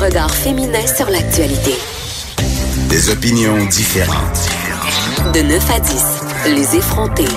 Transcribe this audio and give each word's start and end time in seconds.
Regard 0.00 0.34
féminin 0.34 0.86
sur 0.86 1.10
l'actualité. 1.10 1.74
Des 2.88 3.10
opinions 3.10 3.66
différentes. 3.66 4.48
De 5.34 5.40
9 5.40 5.70
à 5.70 5.78
10, 5.78 6.54
les 6.54 6.76
effrontés. 6.76 7.28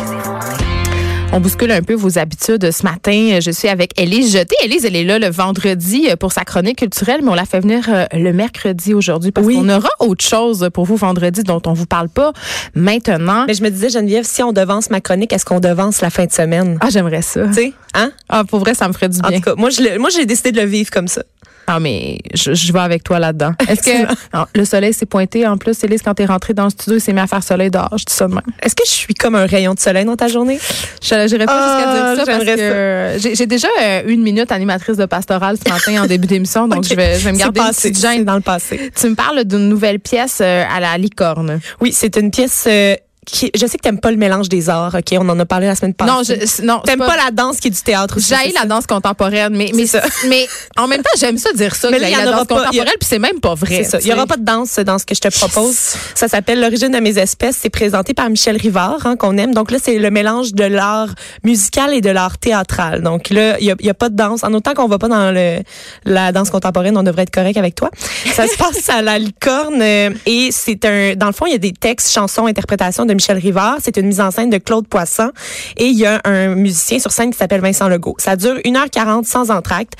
On 1.34 1.40
bouscule 1.40 1.72
un 1.72 1.82
peu 1.82 1.96
vos 1.96 2.20
habitudes 2.20 2.72
ce 2.72 2.84
matin. 2.84 3.40
Je 3.42 3.50
suis 3.50 3.68
avec 3.68 4.00
Élise 4.00 4.32
Jeté. 4.32 4.56
Élise, 4.64 4.86
elle 4.86 4.96
est 4.96 5.04
là 5.04 5.20
le 5.20 5.30
vendredi 5.30 6.08
pour 6.20 6.32
sa 6.32 6.46
chronique 6.46 6.78
culturelle, 6.78 7.22
mais 7.24 7.32
on 7.32 7.34
l'a 7.34 7.46
fait 7.46 7.60
venir 7.60 7.86
euh, 7.90 8.06
le 8.14 8.32
mercredi 8.32 8.94
aujourd'hui 8.94 9.32
parce 9.32 9.48
qu'on 9.48 9.68
aura 9.68 9.90
autre 10.00 10.24
chose 10.24 10.70
pour 10.72 10.86
vous 10.86 10.96
vendredi 10.96 11.42
dont 11.42 11.62
on 11.66 11.74
vous 11.74 11.88
parle 11.88 12.08
pas 12.08 12.34
maintenant. 12.76 13.46
Mais 13.48 13.56
je 13.56 13.64
me 13.64 13.70
disais, 13.70 13.90
Geneviève, 13.90 14.26
si 14.26 14.44
on 14.44 14.54
devance 14.54 14.90
ma 14.90 15.02
chronique, 15.02 15.34
est-ce 15.34 15.44
qu'on 15.44 15.60
devance 15.60 16.02
la 16.02 16.12
fin 16.12 16.28
de 16.28 16.32
semaine? 16.32 16.78
Ah, 16.82 16.90
j'aimerais 16.92 17.24
ça. 17.24 17.48
Tu 17.48 17.54
sais, 17.54 17.74
hein? 17.94 18.12
Ah, 18.30 18.44
pour 18.44 18.60
vrai, 18.60 18.74
ça 18.74 18.88
me 18.88 18.94
ferait 18.94 19.10
du 19.10 19.20
bien. 19.20 19.30
En 19.30 19.34
tout 19.34 19.42
cas, 19.42 19.56
moi, 19.56 19.70
j'ai 19.70 20.26
décidé 20.26 20.52
de 20.52 20.62
le 20.62 20.68
vivre 20.68 20.90
comme 20.92 21.08
ça. 21.08 21.24
Ah, 21.66 21.80
mais 21.80 22.20
je, 22.34 22.54
je 22.54 22.74
vais 22.74 22.80
avec 22.80 23.04
toi 23.04 23.20
là-dedans. 23.20 23.54
Est-ce 23.70 23.82
que 23.84 24.06
non, 24.38 24.46
le 24.54 24.66
soleil 24.66 24.92
s'est 24.94 25.06
pointé 25.06 25.48
en 25.48 25.58
plus, 25.58 25.82
Élise, 25.86 26.02
quand 26.02 26.14
t'es 26.14 26.26
rentrée 26.26 26.54
dans 26.54 26.66
le 26.66 26.70
studio, 26.72 26.98
il 26.98 27.02
s'est 27.02 27.14
mis 27.14 27.22
à 27.22 27.28
faire 27.28 27.42
soleil 27.42 27.72
dehors. 27.72 27.88
Je 27.98 28.04
dis 28.04 28.14
ça 28.14 28.28
de 28.28 28.34
même. 28.34 28.44
Est-ce 28.62 28.76
que 28.76 28.84
je 28.86 28.92
suis 28.92 29.14
comme 29.14 29.36
un 29.36 29.46
rayon 29.46 29.74
de 29.74 29.80
soleil 29.80 30.04
dans 30.04 30.18
ta 30.18 30.28
journée? 30.28 30.60
Je 31.02 31.16
n'irai 31.16 31.46
pas 31.46 31.54
Ah, 31.56 31.78
jusqu'à 31.78 32.16
dire 32.16 32.26
ça 32.26 32.32
parce 32.34 33.30
que 33.30 33.36
j'ai 33.38 33.46
déjà 33.46 33.70
euh, 33.82 34.02
une 34.08 34.24
minute 34.24 34.52
animatrice 34.52 34.98
de 34.98 35.06
pastorale 35.06 35.56
ce 35.66 35.72
matin 35.72 36.04
en 36.04 36.06
début 36.06 36.28
d'émission, 36.28 36.68
donc 36.68 36.84
je, 36.90 36.96
vais, 36.96 37.18
je 37.18 37.24
vais 37.24 37.32
me 37.32 37.38
garder 37.38 37.62
une 37.62 37.66
passé, 37.68 37.92
petite 37.92 38.02
c'est 38.02 38.14
gêne. 38.14 38.26
dans 38.26 38.36
le 38.36 38.42
passé. 38.42 38.92
Tu 39.00 39.08
me 39.10 39.16
parles 39.16 39.46
d'une 39.46 39.70
nouvelle 39.70 40.02
pièce 40.02 40.40
euh, 40.42 40.66
à 40.70 40.82
la 40.82 40.98
licorne. 40.98 41.62
Oui, 41.80 41.94
c'est 41.94 42.18
une 42.18 42.30
pièce 42.30 42.66
euh, 42.68 42.96
qui, 43.26 43.52
je 43.56 43.66
sais 43.66 43.78
que 43.78 43.84
t'aimes 43.84 44.00
pas 44.00 44.12
le 44.12 44.18
mélange 44.18 44.50
des 44.50 44.70
arts, 44.70 44.96
OK? 44.96 45.18
On 45.20 45.28
en 45.30 45.40
a 45.40 45.46
parlé 45.46 45.68
la 45.68 45.76
semaine 45.76 45.94
passée. 45.94 46.12
Non, 46.12 46.24
je, 46.24 46.66
non, 46.66 46.80
T'aimes 46.80 47.00
pas, 47.00 47.16
la 47.16 47.32
danse 47.32 47.60
qui 47.60 47.68
est 47.68 47.72
du 47.72 47.82
théâtre 47.82 48.18
aussi. 48.18 48.34
C'est 48.34 48.54
la 48.54 48.66
danse 48.66 48.86
contemporaine, 48.88 49.56
mais 49.56 49.72
mais, 49.74 49.86
mais 50.28 50.48
en 50.78 50.88
même 50.88 51.02
temps, 51.02 51.12
j'aime 51.18 51.38
ça 51.38 51.52
dire 51.54 51.76
ça, 51.76 51.90
Mais 51.90 52.00
là, 52.00 52.10
il 52.10 52.14
y 52.14 52.18
la 52.18 52.26
danse 52.32 52.48
pas. 52.48 52.66
Contemporaine, 52.66 52.94
puis 53.00 53.08
c'est 53.08 53.20
même 53.20 53.40
pas 53.40 53.56
vrai. 53.56 53.84
C'est 53.84 53.92
ça. 53.92 54.00
Il 54.02 54.08
y 54.08 54.14
aura 54.14 54.26
pas 54.26 54.38
de 54.38 54.46
danse 54.46 54.80
dans 54.80 55.00
ce 55.00 55.06
que 55.06 55.16
je 55.16 55.22
te 55.22 55.30
propose. 55.30 55.76
Ça 56.16 56.28
s'appelle 56.28 56.60
L'origine 56.60 56.92
de 56.92 57.00
mes 57.00 57.18
espèces. 57.18 57.58
C'est 57.62 57.70
présenté 57.70 58.14
par 58.14 58.30
Michel 58.30 58.58
Rivard, 58.58 59.06
hein, 59.06 59.16
qu'on 59.16 59.38
aime. 59.38 59.54
Donc 59.54 59.72
là, 59.72 59.78
c'est 59.82 59.98
le 59.98 60.12
mélange 60.12 60.54
de 60.54 60.64
l'art 60.64 61.10
musical 61.44 61.94
et 61.94 62.02
de 62.02 62.10
l'art 62.10 62.38
théâtral. 62.38 63.02
Donc 63.02 63.30
là, 63.30 63.58
il 63.60 63.66
y 63.66 63.72
a, 63.72 63.76
y 63.80 63.90
a 63.90 63.94
pas 63.94 64.10
de 64.10 64.16
danse. 64.16 64.44
En 64.44 64.54
autant 64.54 64.74
qu'on 64.74 64.88
va 64.88 64.98
pas 64.98 65.08
dans 65.08 65.32
le, 65.32 65.60
la 66.06 66.32
danse 66.32 66.50
contemporaine, 66.50 66.98
on 66.98 67.04
devrait 67.04 67.24
être 67.24 67.34
correct 67.34 67.58
avec 67.58 67.76
toi. 67.76 67.90
Ça 68.34 68.48
se 68.48 68.58
passe 68.58 68.90
à 68.90 69.02
la 69.02 69.18
licorne 69.20 69.82
euh, 69.82 70.10
et 70.26 70.50
c'est 70.52 70.86
un, 70.86 71.16
dans 71.16 71.28
le 71.28 71.34
fond, 71.34 71.46
il 71.46 71.52
y 71.52 71.56
a 71.56 71.60
des 71.60 71.72
textes, 71.72 72.12
chansons, 72.12 72.46
interprétations 72.46 73.06
de 73.06 73.13
Michel 73.14 73.38
Rivard. 73.38 73.78
C'est 73.82 73.98
une 73.98 74.08
mise 74.08 74.22
en 74.22 74.32
scène 74.32 74.50
de 74.50 74.58
Claude 74.58 74.88
Poisson 74.88 75.32
et 75.78 75.86
il 75.86 75.98
y 75.98 76.06
a 76.06 76.22
un 76.26 76.56
musicien 76.56 77.00
sur 77.00 77.12
scène 77.12 77.32
qui 77.32 77.38
s'appelle 77.38 77.62
Vincent 77.62 77.88
Legault. 77.88 78.16
Ça 78.20 78.36
dure 78.36 78.56
1h40 78.66 79.26
sans 79.26 79.52
entracte. 79.52 79.94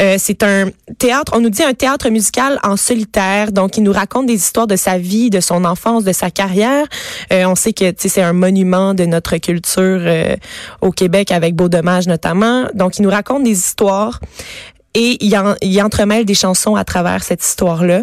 Euh, 0.00 0.16
c'est 0.18 0.42
un 0.42 0.70
théâtre, 0.98 1.32
on 1.34 1.40
nous 1.40 1.50
dit 1.50 1.62
un 1.62 1.74
théâtre 1.74 2.08
musical 2.10 2.58
en 2.62 2.76
solitaire. 2.76 3.52
Donc, 3.52 3.76
il 3.76 3.82
nous 3.82 3.92
raconte 3.92 4.26
des 4.26 4.34
histoires 4.34 4.66
de 4.66 4.76
sa 4.76 4.98
vie, 4.98 5.30
de 5.30 5.40
son 5.40 5.64
enfance, 5.64 6.04
de 6.04 6.12
sa 6.12 6.30
carrière. 6.30 6.86
Euh, 7.32 7.44
on 7.44 7.54
sait 7.54 7.72
que 7.72 7.92
c'est 7.96 8.22
un 8.22 8.32
monument 8.32 8.94
de 8.94 9.04
notre 9.04 9.36
culture 9.38 10.00
euh, 10.00 10.36
au 10.80 10.90
Québec 10.90 11.30
avec 11.32 11.54
Beau 11.54 11.68
Dommage 11.68 12.06
notamment. 12.06 12.66
Donc, 12.74 12.98
il 12.98 13.02
nous 13.02 13.10
raconte 13.10 13.44
des 13.44 13.52
histoires 13.52 14.20
et 14.94 15.24
il, 15.24 15.36
en, 15.36 15.54
il 15.62 15.80
entremêle 15.82 16.24
des 16.24 16.34
chansons 16.34 16.74
à 16.74 16.84
travers 16.84 17.22
cette 17.22 17.44
histoire-là. 17.44 18.02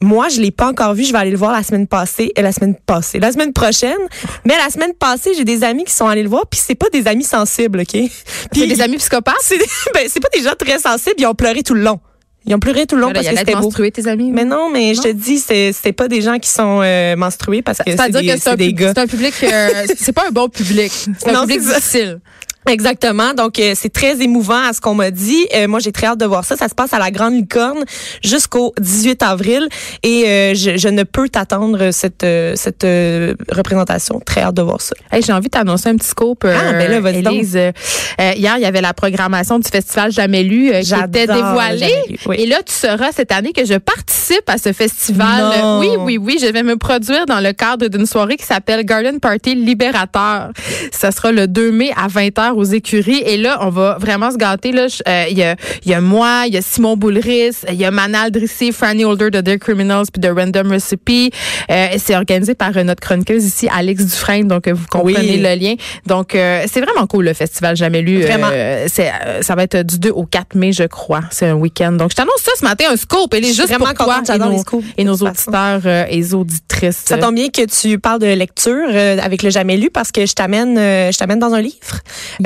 Moi, 0.00 0.28
je 0.28 0.40
l'ai 0.40 0.50
pas 0.50 0.68
encore 0.68 0.94
vu. 0.94 1.04
Je 1.04 1.12
vais 1.12 1.18
aller 1.18 1.30
le 1.30 1.36
voir 1.36 1.52
la 1.52 1.62
semaine 1.62 1.86
passée, 1.86 2.32
et 2.36 2.42
la 2.42 2.52
semaine 2.52 2.74
passée, 2.74 3.18
la 3.18 3.32
semaine 3.32 3.52
prochaine. 3.52 3.98
Mais 4.44 4.56
la 4.56 4.70
semaine 4.70 4.94
passée, 4.94 5.32
j'ai 5.36 5.44
des 5.44 5.64
amis 5.64 5.84
qui 5.84 5.92
sont 5.92 6.06
allés 6.06 6.22
le 6.22 6.28
voir, 6.28 6.46
puis 6.46 6.60
c'est 6.62 6.76
pas 6.76 6.88
des 6.90 7.06
amis 7.08 7.24
sensibles, 7.24 7.80
ok? 7.80 8.10
Puis 8.52 8.68
des 8.68 8.80
amis 8.80 8.96
psychopathes? 8.96 9.34
c'est 9.42 9.58
ben, 9.94 10.06
c'est 10.08 10.20
pas 10.20 10.28
des 10.32 10.42
gens 10.42 10.54
très 10.58 10.78
sensibles, 10.78 11.16
ils 11.18 11.26
ont 11.26 11.34
pleuré 11.34 11.62
tout 11.62 11.74
le 11.74 11.82
long. 11.82 12.00
Ils 12.46 12.54
ont 12.54 12.60
pleuré 12.60 12.86
tout 12.86 12.94
le 12.94 13.02
long 13.02 13.08
Là, 13.08 13.14
parce 13.14 13.28
que 13.28 13.36
c'était 13.36 13.56
beau. 13.56 13.70
tes 13.70 14.06
amis. 14.06 14.30
Mais 14.30 14.44
non, 14.44 14.70
mais 14.70 14.94
je 14.94 15.02
te 15.02 15.08
dis, 15.08 15.38
c'est 15.38 15.72
c'est 15.72 15.92
pas 15.92 16.08
des 16.08 16.22
gens 16.22 16.38
qui 16.38 16.48
sont 16.48 16.80
euh, 16.82 17.14
menstrués 17.14 17.60
parce 17.60 17.78
que 17.78 17.90
c'est 17.90 18.10
des, 18.10 18.72
que 18.72 18.78
gars. 18.78 18.92
c'est 18.94 19.00
un 19.00 19.06
public, 19.06 19.34
euh, 19.42 19.86
c'est 19.98 20.12
pas 20.12 20.28
un 20.28 20.30
bon 20.30 20.48
public. 20.48 20.90
C'est 20.90 21.28
un 21.28 21.42
public 21.42 21.60
difficile. 21.60 22.20
Exactement. 22.68 23.32
Donc 23.34 23.58
euh, 23.58 23.72
c'est 23.74 23.92
très 23.92 24.20
émouvant 24.20 24.62
à 24.68 24.72
ce 24.72 24.80
qu'on 24.80 24.94
m'a 24.94 25.10
dit. 25.10 25.46
Euh, 25.54 25.68
moi 25.68 25.78
j'ai 25.80 25.92
très 25.92 26.06
hâte 26.06 26.18
de 26.18 26.26
voir 26.26 26.44
ça. 26.44 26.56
Ça 26.56 26.68
se 26.68 26.74
passe 26.74 26.92
à 26.92 26.98
la 26.98 27.10
Grande 27.10 27.34
Licorne 27.34 27.82
jusqu'au 28.22 28.74
18 28.78 29.22
avril 29.22 29.68
et 30.02 30.24
euh, 30.26 30.54
je, 30.54 30.76
je 30.76 30.88
ne 30.88 31.02
peux 31.04 31.28
t'attendre 31.28 31.90
cette 31.92 32.24
euh, 32.24 32.52
cette 32.56 32.84
euh, 32.84 33.34
représentation. 33.50 34.20
Très 34.20 34.42
hâte 34.42 34.54
de 34.56 34.62
voir 34.62 34.80
ça. 34.80 34.94
Hey, 35.10 35.22
j'ai 35.22 35.32
envie 35.32 35.46
de 35.46 35.50
t'annoncer 35.50 35.88
un 35.88 35.96
petit 35.96 36.08
scoop. 36.08 36.44
euh, 36.44 36.54
Ah, 36.58 36.72
ben 36.72 36.90
là, 36.90 37.00
vas-y 37.00 37.22
donc. 37.22 37.34
Élise. 37.34 37.56
Euh, 37.56 37.72
euh, 38.20 38.32
hier, 38.36 38.56
il 38.58 38.62
y 38.62 38.66
avait 38.66 38.80
la 38.82 38.92
programmation 38.92 39.58
du 39.58 39.68
festival 39.68 40.12
Jamais 40.12 40.42
lu 40.42 40.70
euh, 40.72 40.80
qui 40.82 40.92
était 40.94 41.26
dévoilée. 41.26 41.94
Lu, 42.08 42.16
oui. 42.26 42.36
Et 42.40 42.46
là, 42.46 42.58
tu 42.66 42.74
sauras 42.74 43.12
cette 43.12 43.32
année 43.32 43.52
que 43.52 43.64
je 43.64 43.74
participe 43.74 44.48
à 44.48 44.58
ce 44.58 44.72
festival. 44.72 45.58
Non. 45.62 45.78
Oui, 45.80 45.88
oui, 45.98 46.18
oui. 46.18 46.38
Je 46.40 46.46
vais 46.46 46.62
me 46.62 46.76
produire 46.76 47.24
dans 47.26 47.40
le 47.40 47.52
cadre 47.52 47.86
d'une 47.88 48.04
soirée 48.06 48.36
qui 48.36 48.44
s'appelle 48.44 48.84
Garden 48.84 49.20
Party 49.20 49.54
Libérateur. 49.54 50.50
Ça 50.92 51.10
sera 51.12 51.32
le 51.32 51.46
2 51.46 51.70
mai 51.72 51.92
à 51.96 52.08
20h 52.08 52.47
aux 52.56 52.64
écuries. 52.64 53.22
Et 53.26 53.36
là, 53.36 53.58
on 53.62 53.70
va 53.70 53.96
vraiment 54.00 54.30
se 54.30 54.36
gâter. 54.36 54.72
Là, 54.72 54.86
euh, 55.06 55.24
Il 55.30 55.38
y, 55.38 55.42
a, 55.42 55.56
y 55.84 55.94
a 55.94 56.00
moi, 56.00 56.44
il 56.46 56.54
y 56.54 56.56
a 56.56 56.62
Simon 56.62 56.96
Boulris, 56.96 57.56
il 57.68 57.74
y 57.74 57.84
a 57.84 57.90
Manal 57.90 58.30
Drissi, 58.30 58.72
Franny 58.72 59.04
Holder 59.04 59.30
de 59.30 59.40
Dear 59.40 59.58
Criminals 59.58 60.06
puis 60.12 60.20
de 60.20 60.28
Random 60.28 60.70
Recipe. 60.70 61.34
Euh, 61.70 61.86
c'est 61.98 62.16
organisé 62.16 62.54
par 62.54 62.76
euh, 62.76 62.82
notre 62.84 63.00
chroniqueuse 63.00 63.44
ici, 63.44 63.68
Alex 63.74 64.04
Dufresne. 64.04 64.48
Donc, 64.48 64.66
euh, 64.68 64.72
vous 64.74 64.86
comprenez 64.90 65.18
Oui. 65.18 65.38
le 65.42 65.54
lien. 65.58 65.74
Donc, 66.06 66.34
euh, 66.34 66.64
c'est 66.72 66.80
vraiment 66.80 67.06
cool 67.06 67.24
le 67.26 67.34
festival 67.34 67.76
Jamais 67.76 68.02
lu. 68.02 68.22
Vraiment. 68.22 68.48
Euh, 68.52 68.86
c'est, 68.88 69.10
ça 69.42 69.54
va 69.54 69.62
être 69.64 69.82
du 69.82 69.98
2 69.98 70.10
au 70.10 70.24
4 70.24 70.54
mai, 70.54 70.72
je 70.72 70.84
crois. 70.84 71.20
C'est 71.30 71.46
un 71.46 71.54
week-end. 71.54 71.92
Donc, 71.92 72.10
je 72.10 72.16
t'annonce 72.16 72.40
ça 72.42 72.52
ce 72.58 72.64
matin, 72.64 72.86
un 72.90 72.96
scoop. 72.96 73.32
Elle 73.34 73.44
est 73.44 73.52
juste 73.52 73.76
pour 73.76 73.94
toi 73.94 74.22
et 74.34 74.38
nos, 74.38 74.62
et 74.98 75.04
nos 75.04 75.14
auditeurs 75.16 75.86
et 75.86 76.34
auditrices. 76.34 77.02
Ça 77.04 77.18
tombe 77.18 77.34
bien 77.34 77.48
que 77.48 77.62
tu 77.66 77.98
parles 77.98 78.20
de 78.20 78.26
lecture 78.26 78.88
avec 79.22 79.42
le 79.42 79.50
jamais 79.50 79.76
lu 79.76 79.90
parce 79.90 80.12
que 80.12 80.26
je 80.26 80.32
t'amène 80.34 80.76
je 80.76 81.16
t'amène 81.18 81.38
dans 81.38 81.52
un 81.54 81.60
livre 81.60 81.74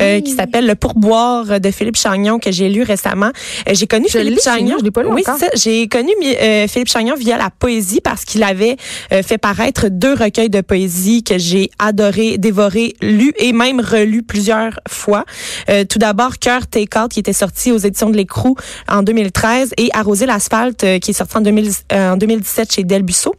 euh, 0.01 0.21
qui 0.21 0.33
s'appelle 0.33 0.67
Le 0.67 0.75
pourboire 0.75 1.61
de 1.61 1.71
Philippe 1.71 1.97
Chagnon 1.97 2.39
que 2.39 2.51
j'ai 2.51 2.69
lu 2.69 2.83
récemment. 2.83 3.31
Euh, 3.69 3.73
j'ai 3.75 3.87
connu 3.87 4.07
Je 4.09 4.19
Philippe 4.19 4.41
Chagnon. 4.43 4.77
je 4.79 4.85
l'ai 4.85 4.91
pas 4.91 5.03
lu 5.03 5.09
oui. 5.11 5.25
J'ai 5.55 5.89
connu 5.89 6.13
euh, 6.25 6.67
Philippe 6.69 6.89
Chagnon 6.89 7.15
via 7.15 7.37
la 7.37 7.51
poésie 7.51 8.01
parce 8.01 8.25
qu'il 8.25 8.43
avait 8.43 8.77
euh, 9.13 9.23
fait 9.23 9.39
paraître 9.39 9.89
deux 9.89 10.15
recueils 10.15 10.51
de 10.51 10.61
poésie 10.61 11.23
que 11.23 11.39
j'ai 11.39 11.71
adoré, 11.79 12.39
dévoré, 12.39 12.95
lu 13.01 13.33
et 13.39 13.53
même 13.53 13.81
relu 13.81 14.23
plusieurs 14.23 14.79
fois. 14.89 15.25
Euh, 15.69 15.85
tout 15.85 15.99
d'abord 15.99 16.39
Cœur 16.39 16.67
Take 16.67 16.99
Out 16.99 17.11
qui 17.13 17.21
était 17.21 17.33
sorti 17.33 17.73
aux 17.73 17.79
éditions 17.79 18.11
de 18.11 18.17
l'Écrou 18.17 18.57
en 18.89 19.03
2013 19.03 19.73
et 19.77 19.91
Arroser 19.93 20.27
l'asphalte 20.27 20.85
qui 21.01 21.11
est 21.11 21.15
sorti 21.15 21.37
en, 21.37 21.41
2000 21.41 21.71
euh, 21.93 22.13
en 22.13 22.17
2017 22.17 22.73
chez 22.73 22.85
Del 22.85 23.03
Busso. 23.03 23.35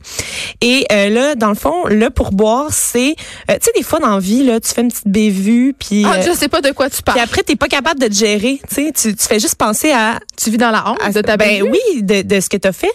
Et 0.62 0.86
euh, 0.92 1.10
là, 1.10 1.36
dans 1.36 1.50
le 1.50 1.56
fond, 1.56 1.86
le 1.88 2.10
pourboire, 2.10 2.68
c'est, 2.72 3.16
euh, 3.50 3.56
tu 3.56 3.60
sais, 3.62 3.72
des 3.76 3.84
fois 3.84 4.00
dans 4.00 4.14
la 4.14 4.20
vie, 4.20 4.44
là, 4.44 4.60
tu 4.60 4.70
fais 4.74 4.82
une 4.82 4.90
petite 4.90 5.08
bévue, 5.08 5.76
puis 5.78 6.04
Ah, 6.06 6.22
sais 6.44 6.50
pas 6.50 6.62
de 6.62 6.72
quoi 6.72 6.90
tu 6.90 7.02
parles. 7.02 7.18
puis 7.18 7.24
après, 7.24 7.44
t'es 7.44 7.56
pas 7.56 7.68
capable 7.68 8.00
de 8.00 8.08
te 8.08 8.14
gérer. 8.14 8.60
Tu 8.70 8.76
sais, 8.76 8.92
tu 8.92 9.16
tu 9.16 9.26
fais 9.26 9.40
juste 9.40 9.56
penser 9.56 9.92
à, 9.92 10.20
tu 10.42 10.50
vis 10.50 10.58
dans 10.58 10.72
la 10.72 10.90
honte 10.90 10.98
à- 11.04 11.12
de 11.12 11.22
ta 11.22 11.38
ben 11.38 11.64
oui, 11.64 12.02
de, 12.04 12.22
de 12.22 12.40
ce 12.40 12.50
que 12.50 12.58
t'as 12.58 12.72
fait. 12.72 12.92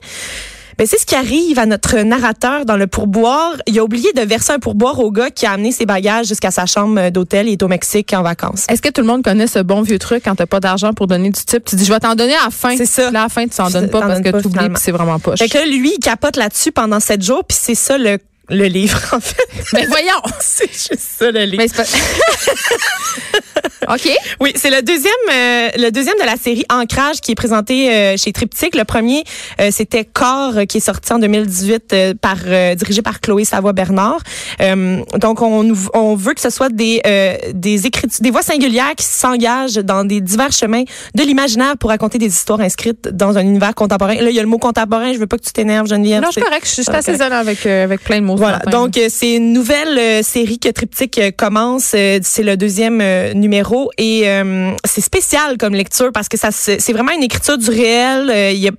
Ben, 0.76 0.86
c'est 0.86 0.98
ce 1.00 1.06
qui 1.06 1.16
arrive 1.16 1.58
à 1.58 1.66
notre 1.66 1.98
narrateur 1.98 2.64
dans 2.64 2.76
le 2.76 2.86
pourboire. 2.86 3.54
Il 3.66 3.76
a 3.80 3.82
oublié 3.82 4.12
de 4.12 4.20
verser 4.20 4.52
un 4.52 4.60
pourboire 4.60 5.00
au 5.00 5.10
gars 5.10 5.28
qui 5.30 5.44
a 5.44 5.50
amené 5.50 5.72
ses 5.72 5.86
bagages 5.86 6.26
jusqu'à 6.28 6.52
sa 6.52 6.66
chambre 6.66 7.10
d'hôtel. 7.10 7.48
Il 7.48 7.54
est 7.54 7.62
au 7.64 7.68
Mexique 7.68 8.12
en 8.14 8.22
vacances. 8.22 8.64
Est-ce 8.68 8.80
que 8.80 8.88
tout 8.90 9.00
le 9.00 9.08
monde 9.08 9.24
connaît 9.24 9.48
ce 9.48 9.58
bon 9.58 9.82
vieux 9.82 9.98
truc 9.98 10.22
quand 10.24 10.36
t'as 10.36 10.46
pas 10.46 10.60
d'argent 10.60 10.92
pour 10.92 11.08
donner 11.08 11.30
du 11.30 11.44
type? 11.44 11.64
Tu 11.64 11.74
dis, 11.74 11.84
je 11.84 11.92
vais 11.92 11.98
t'en 11.98 12.14
donner 12.14 12.36
à 12.36 12.44
la 12.44 12.50
fin. 12.50 12.76
C'est 12.76 12.86
ça. 12.86 13.10
Là, 13.10 13.20
à 13.20 13.22
la 13.24 13.28
fin, 13.28 13.42
tu 13.48 13.56
t'en 13.56 13.66
Tu 13.66 13.72
donnes 13.72 13.90
pas 13.90 14.02
parce 14.02 14.20
que 14.20 14.30
pas, 14.30 14.40
tu 14.40 14.46
oublies 14.46 14.58
finalement. 14.58 14.78
c'est 14.80 14.92
vraiment 14.92 15.18
poche. 15.18 15.40
Fait 15.40 15.48
que 15.48 15.58
là, 15.58 15.66
lui, 15.66 15.94
il 15.96 15.98
capote 15.98 16.36
là-dessus 16.36 16.70
pendant 16.70 17.00
sept 17.00 17.24
jours, 17.24 17.42
puis 17.44 17.58
c'est 17.60 17.74
ça 17.74 17.98
le 17.98 18.18
le 18.48 18.66
livre, 18.66 19.00
en 19.12 19.20
fait. 19.20 19.48
Mais 19.72 19.86
voyons. 19.86 20.20
c'est 20.40 20.72
juste 20.72 20.98
ça, 21.18 21.30
le 21.30 21.44
livre. 21.44 21.56
Mais 21.58 21.68
c'est 21.68 21.76
pas... 21.76 21.84
OK. 23.94 24.08
Oui, 24.40 24.52
c'est 24.54 24.70
le 24.70 24.82
deuxième, 24.82 25.12
euh, 25.32 25.68
le 25.76 25.90
deuxième 25.90 26.16
de 26.20 26.24
la 26.24 26.36
série 26.36 26.64
Ancrage 26.70 27.20
qui 27.20 27.32
est 27.32 27.34
présenté 27.34 27.92
euh, 27.92 28.16
chez 28.16 28.32
Triptyque. 28.32 28.74
Le 28.74 28.84
premier, 28.84 29.24
euh, 29.60 29.70
c'était 29.72 30.04
Corps, 30.04 30.54
qui 30.68 30.78
est 30.78 30.80
sorti 30.80 31.12
en 31.12 31.18
2018 31.18 31.92
euh, 31.92 32.14
par 32.20 32.36
euh, 32.46 32.74
dirigé 32.74 33.02
par 33.02 33.20
Chloé 33.20 33.44
Savoie 33.44 33.72
Bernard. 33.72 34.20
Euh, 34.60 35.00
donc 35.16 35.42
on, 35.42 35.72
on 35.94 36.14
veut 36.14 36.34
que 36.34 36.40
ce 36.40 36.50
soit 36.50 36.70
des 36.70 37.00
euh, 37.06 37.36
des 37.54 37.86
écritures, 37.86 38.20
des 38.20 38.30
voix 38.30 38.42
singulières 38.42 38.94
qui 38.96 39.06
s'engagent 39.06 39.76
dans 39.76 40.04
des 40.04 40.20
divers 40.20 40.52
chemins 40.52 40.84
de 41.14 41.22
l'imaginaire 41.22 41.76
pour 41.78 41.90
raconter 41.90 42.18
des 42.18 42.26
histoires 42.26 42.60
inscrites 42.60 43.08
dans 43.08 43.38
un 43.38 43.42
univers 43.42 43.74
contemporain. 43.74 44.14
Là, 44.14 44.30
il 44.30 44.36
y 44.36 44.38
a 44.38 44.42
le 44.42 44.48
mot 44.48 44.58
contemporain. 44.58 45.12
Je 45.12 45.18
veux 45.18 45.26
pas 45.26 45.38
que 45.38 45.44
tu 45.44 45.52
t'énerves, 45.52 45.88
Geneviève. 45.88 46.22
Non, 46.22 46.28
je 46.28 46.32
suis 46.32 46.42
correct. 46.42 46.66
Je 46.66 46.82
suis 46.82 46.90
assez 46.90 47.20
avec, 47.20 47.66
euh, 47.66 47.84
avec 47.84 48.02
plein 48.02 48.20
de 48.20 48.26
mots. 48.26 48.36
Voilà, 48.38 48.58
donc 48.70 48.96
euh, 48.96 49.08
c'est 49.11 49.35
une 49.35 49.52
nouvelle 49.52 49.99
euh, 49.99 50.23
série 50.23 50.58
que 50.58 50.69
Triptyque 50.69 51.19
euh, 51.19 51.31
commence. 51.37 51.93
Euh, 51.94 52.20
c'est 52.23 52.43
le 52.43 52.56
deuxième 52.56 53.00
euh, 53.00 53.35
numéro 53.35 53.90
et 53.99 54.29
euh, 54.29 54.70
c'est 54.85 55.00
spécial 55.00 55.58
comme 55.58 55.75
lecture 55.75 56.12
parce 56.12 56.29
que 56.29 56.37
ça 56.38 56.50
c'est 56.52 56.93
vraiment 56.93 57.12
une 57.12 57.23
écriture 57.23 57.58
du 57.58 57.69
réel. 57.69 58.31
Euh, 58.31 58.52
il 58.52 58.58
y 58.58 58.69
a 58.69 58.73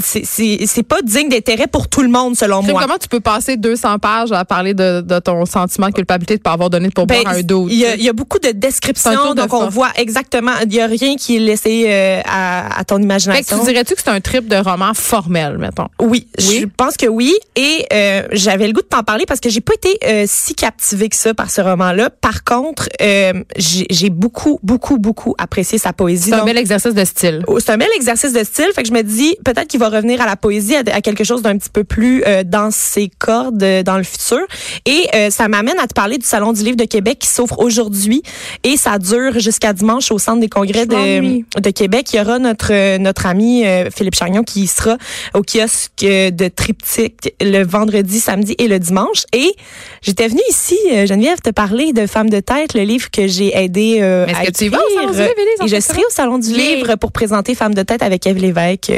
c'est- 0.00 0.82
pas 0.82 1.02
digne 1.02 1.28
d'intérêt 1.28 1.66
pour 1.66 1.88
tout 1.88 2.02
le 2.02 2.08
monde 2.08 2.36
selon 2.36 2.62
moi. 2.62 2.80
comment 2.82 2.98
tu 3.00 3.08
peux 3.08 3.20
passer 3.20 3.56
200 3.56 3.98
pages 3.98 4.30
à 4.32 4.44
parler 4.44 4.74
de, 4.74 5.00
de 5.00 5.18
ton 5.18 5.44
sentiment 5.46 5.88
de 5.88 5.92
culpabilité 5.94 6.34
de 6.34 6.38
ne 6.40 6.42
pas 6.42 6.52
avoir 6.52 6.70
donné 6.70 6.88
de 6.88 6.92
pourboire 6.92 7.24
Ben, 7.24 7.28
à 7.30 7.34
un 7.36 7.42
dos? 7.42 7.66
il 7.68 7.74
y, 7.76 8.02
y 8.04 8.08
a 8.08 8.12
beaucoup 8.12 8.38
de 8.38 8.50
descriptions, 8.50 9.34
de 9.34 9.40
donc 9.42 9.52
on 9.52 9.68
voit 9.68 9.90
exactement. 9.96 10.52
Il 10.64 10.74
y 10.74 10.80
a 10.80 10.86
rien 10.86 11.16
qui 11.16 11.36
est 11.36 11.40
laissé 11.40 11.84
euh, 11.88 12.20
à, 12.24 12.78
à 12.80 12.84
ton 12.84 12.96
Fait 12.96 13.00
que 13.00 13.04
imagination. 13.04 13.58
tu 13.60 13.64
dirais-tu 13.66 13.94
que 13.94 14.00
c'est 14.04 14.10
un 14.10 14.20
trip 14.20 14.46
de 14.48 14.56
roman 14.56 14.92
formel, 14.94 15.58
mettons? 15.58 15.88
Oui, 16.00 16.26
Oui? 16.38 16.60
je 16.62 16.66
pense 16.66 16.96
que 16.96 17.06
oui. 17.06 17.34
Et 17.56 17.86
euh, 17.92 18.22
j'avais 18.32 18.66
le 18.66 18.72
goût 18.72 18.82
de 18.82 18.86
t'en 18.86 19.02
parler 19.02 19.24
parce 19.26 19.40
que 19.40 19.48
j'ai 19.48 19.60
pas 19.60 19.74
été 19.74 19.98
euh, 20.04 20.24
si 20.26 20.54
captivée 20.54 21.08
que 21.08 21.16
ça 21.16 21.34
par 21.34 21.50
ce 21.50 21.60
roman-là. 21.60 22.10
Par 22.10 22.44
contre, 22.44 22.88
euh, 23.00 23.32
j'ai 23.56 24.10
beaucoup, 24.10 24.58
beaucoup, 24.62 24.98
beaucoup 24.98 25.34
apprécié 25.38 25.78
sa 25.78 25.92
poésie. 25.92 26.30
C'est 26.30 26.34
un 26.36 26.44
bel 26.44 26.58
exercice 26.58 26.94
de 26.94 27.04
style. 27.04 27.42
oh, 27.46 27.58
c'est 27.60 27.70
un 27.72 27.76
bel 27.78 27.88
exercice 27.96 28.32
de 28.32 28.44
style. 28.44 28.68
Fait 28.74 28.82
que 28.82 28.88
je 28.88 28.92
me 28.94 29.02
dis 29.02 29.36
peut-être 29.44 29.68
va 29.76 29.88
revenir 29.88 30.20
à 30.20 30.26
la 30.26 30.36
poésie, 30.36 30.76
à, 30.76 30.82
à 30.92 31.00
quelque 31.00 31.24
chose 31.24 31.42
d'un 31.42 31.56
petit 31.56 31.70
peu 31.70 31.84
plus 31.84 32.22
euh, 32.26 32.42
dans 32.44 32.70
ses 32.70 33.10
cordes 33.18 33.62
euh, 33.62 33.82
dans 33.82 33.96
le 33.96 34.02
futur. 34.02 34.40
Et 34.84 35.08
euh, 35.14 35.30
ça 35.30 35.48
m'amène 35.48 35.78
à 35.78 35.86
te 35.86 35.94
parler 35.94 36.18
du 36.18 36.26
Salon 36.26 36.52
du 36.52 36.62
livre 36.62 36.76
de 36.76 36.84
Québec 36.84 37.18
qui 37.20 37.28
s'ouvre 37.28 37.58
aujourd'hui 37.58 38.22
et 38.64 38.76
ça 38.76 38.98
dure 38.98 39.38
jusqu'à 39.38 39.72
dimanche 39.72 40.10
au 40.10 40.18
Centre 40.18 40.40
des 40.40 40.48
congrès 40.48 40.86
de, 40.86 41.60
de 41.60 41.70
Québec. 41.70 42.08
Il 42.12 42.16
y 42.16 42.20
aura 42.20 42.38
notre 42.38 42.96
notre 42.98 43.26
ami 43.26 43.64
Philippe 43.94 44.14
Chagnon 44.14 44.42
qui 44.42 44.66
sera 44.66 44.96
au 45.34 45.42
kiosque 45.42 46.00
de 46.00 46.48
Triptyque 46.48 47.34
le 47.40 47.64
vendredi, 47.64 48.20
samedi 48.20 48.54
et 48.58 48.68
le 48.68 48.78
dimanche. 48.78 49.24
Et 49.32 49.54
j'étais 50.02 50.28
venue 50.28 50.42
ici, 50.50 50.76
Geneviève, 51.06 51.40
te 51.40 51.50
parler 51.50 51.92
de 51.92 52.06
Femmes 52.06 52.30
de 52.30 52.40
tête, 52.40 52.74
le 52.74 52.82
livre 52.82 53.10
que 53.10 53.26
j'ai 53.26 53.56
aidé 53.56 54.00
à 54.00 54.46
que 54.46 54.50
tu 54.52 54.64
écrire. 54.64 54.80
vas 54.80 54.84
au 54.84 54.94
Salon 54.94 55.10
du 55.12 55.18
livre, 55.18 55.34
Élise, 55.36 55.72
Et 55.72 55.76
je 55.76 55.80
serai 55.80 56.00
au 56.00 56.10
Salon 56.10 56.38
du 56.38 56.52
livre 56.52 56.96
pour 56.96 57.12
présenter 57.12 57.54
Femmes 57.54 57.74
de 57.74 57.82
tête 57.82 58.02
avec 58.02 58.26
Eve 58.26 58.38
Lévesque. 58.38 58.92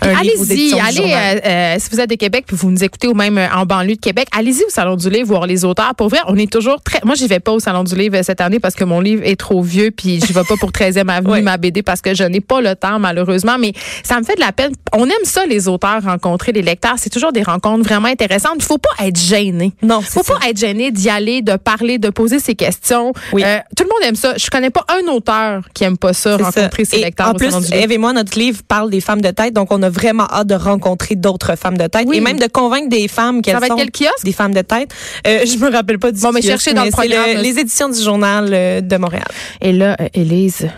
un 0.00 0.15
Allez-y, 0.18 0.78
allez, 0.80 1.12
euh, 1.12 1.40
euh, 1.46 1.76
si 1.78 1.90
vous 1.90 2.00
êtes 2.00 2.10
de 2.10 2.14
Québec 2.14 2.44
puis 2.46 2.56
vous 2.56 2.70
nous 2.70 2.82
écoutez 2.84 3.08
ou 3.08 3.14
même 3.14 3.38
euh, 3.38 3.46
en 3.54 3.66
banlieue 3.66 3.96
de 3.96 4.00
Québec, 4.00 4.28
allez-y 4.36 4.64
au 4.64 4.68
Salon 4.70 4.96
du 4.96 5.08
Livre 5.10 5.28
voir 5.28 5.46
les 5.46 5.64
auteurs. 5.64 5.94
Pour 5.94 6.08
vrai, 6.08 6.18
on 6.26 6.36
est 6.36 6.50
toujours 6.50 6.80
très. 6.82 7.00
Moi, 7.04 7.14
j'y 7.14 7.26
vais 7.26 7.40
pas 7.40 7.52
au 7.52 7.60
Salon 7.60 7.84
du 7.84 7.94
Livre 7.94 8.20
cette 8.22 8.40
année 8.40 8.60
parce 8.60 8.74
que 8.74 8.84
mon 8.84 9.00
livre 9.00 9.22
est 9.24 9.36
trop 9.36 9.62
vieux 9.62 9.90
puis 9.90 10.20
je 10.20 10.32
vais 10.32 10.44
pas 10.44 10.56
pour 10.58 10.70
13e 10.70 11.08
avenue 11.08 11.26
Ouais. 11.36 11.42
ma 11.42 11.56
BD 11.56 11.82
parce 11.82 12.00
que 12.00 12.14
je 12.14 12.22
n'ai 12.24 12.40
pas 12.40 12.60
le 12.60 12.74
temps 12.76 12.98
malheureusement. 12.98 13.56
Mais 13.58 13.72
ça 14.04 14.18
me 14.20 14.24
fait 14.24 14.36
de 14.36 14.40
la 14.40 14.52
peine. 14.52 14.72
On 14.92 15.04
aime 15.06 15.12
ça 15.24 15.44
les 15.46 15.68
auteurs 15.68 16.02
rencontrer 16.02 16.52
les 16.52 16.62
lecteurs. 16.62 16.94
C'est 16.98 17.10
toujours 17.10 17.32
des 17.32 17.42
rencontres 17.42 17.84
vraiment 17.84 18.08
intéressantes. 18.08 18.54
Il 18.56 18.62
faut 18.64 18.78
pas 18.78 19.04
être 19.06 19.18
gêné. 19.18 19.72
Non, 19.82 20.00
Faut 20.00 20.20
c'est 20.22 20.32
ça. 20.32 20.38
pas 20.40 20.48
être 20.48 20.58
gêné 20.58 20.90
d'y 20.92 21.08
aller, 21.10 21.42
de 21.42 21.56
parler, 21.56 21.98
de 21.98 22.10
poser 22.10 22.38
ses 22.38 22.54
questions. 22.54 23.12
Oui. 23.32 23.42
Euh, 23.44 23.58
tout 23.76 23.84
le 23.84 23.88
monde 23.90 24.08
aime 24.08 24.14
ça. 24.16 24.34
Je 24.36 24.48
connais 24.50 24.70
pas 24.70 24.84
un 24.88 25.06
auteur 25.12 25.62
qui 25.74 25.84
aime 25.84 25.98
pas 25.98 26.12
ça, 26.12 26.36
rencontrer 26.36 26.84
ça. 26.84 26.90
ses 26.92 26.98
Et 26.98 27.04
lecteurs 27.04 27.28
En 27.30 27.34
plus. 27.34 27.52
Eve 27.72 27.92
et 27.92 27.98
moi, 27.98 28.12
notre 28.12 28.38
livre 28.38 28.60
parle 28.66 28.90
des 28.90 29.00
femmes 29.00 29.20
de 29.20 29.30
tête, 29.30 29.52
donc 29.52 29.72
on 29.72 29.82
a 29.82 29.90
vraiment 29.90 30.05
hâte 30.30 30.46
de 30.46 30.54
rencontrer 30.54 31.14
d'autres 31.16 31.56
femmes 31.56 31.76
de 31.78 31.86
tête 31.86 32.04
Oui. 32.06 32.18
et 32.18 32.20
même 32.20 32.38
de 32.38 32.46
convaincre 32.46 32.88
des 32.88 33.08
femmes 33.08 33.42
qu'elles 33.42 33.60
sont 33.64 33.76
quel 33.76 34.10
des 34.24 34.32
femmes 34.32 34.54
de 34.54 34.62
tête. 34.62 34.90
Euh, 35.26 35.44
je 35.46 35.56
me 35.58 35.70
rappelle 35.70 35.98
pas 35.98 36.12
du 36.12 36.20
Bon, 36.20 36.32
mais 36.32 36.40
kiosque, 36.40 36.50
cherchez 36.50 36.74
dans 36.74 36.84
le 36.84 36.90
c'est 36.90 36.96
programme. 37.08 37.42
les 37.42 37.58
éditions 37.58 37.88
du 37.88 38.00
journal 38.02 38.48
euh, 38.52 38.80
de 38.80 38.96
Montréal. 38.96 39.26
Et 39.60 39.72
là, 39.72 39.96
euh, 40.00 40.08
Élise, 40.14 40.68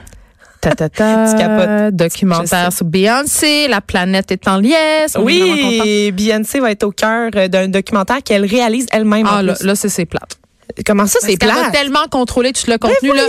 ta, 0.61 0.71
ta, 0.73 0.89
ta, 0.89 1.91
documentaire 1.91 2.73
sur 2.73 2.85
Beyoncé, 2.85 3.69
la 3.69 3.81
planète 3.81 4.31
est 4.33 4.49
en 4.49 4.57
liesse. 4.59 5.15
on 5.17 5.23
vraiment. 5.23 5.45
Oui, 5.85 6.13
Beyoncé 6.13 6.61
va 6.61 6.71
être 6.71 6.85
au 6.85 6.91
cœur 6.91 7.31
euh, 7.37 7.49
d'un 7.49 7.69
documentaire 7.69 8.23
qu'elle 8.23 8.45
réalise 8.45 8.87
elle-même. 8.93 9.27
Ah, 9.31 9.43
là, 9.43 9.55
là 9.61 9.75
c'est 9.75 10.05
plate. 10.07 10.39
Comment 10.85 11.07
ça, 11.07 11.19
c'est 11.23 11.37
qu'elle 11.37 11.51
a 11.51 11.55
plat? 11.55 11.71
tellement 11.71 12.07
contrôlé 12.11 12.53
tout 12.53 12.71
le 12.71 12.77
contenu. 12.79 13.11
là. 13.15 13.23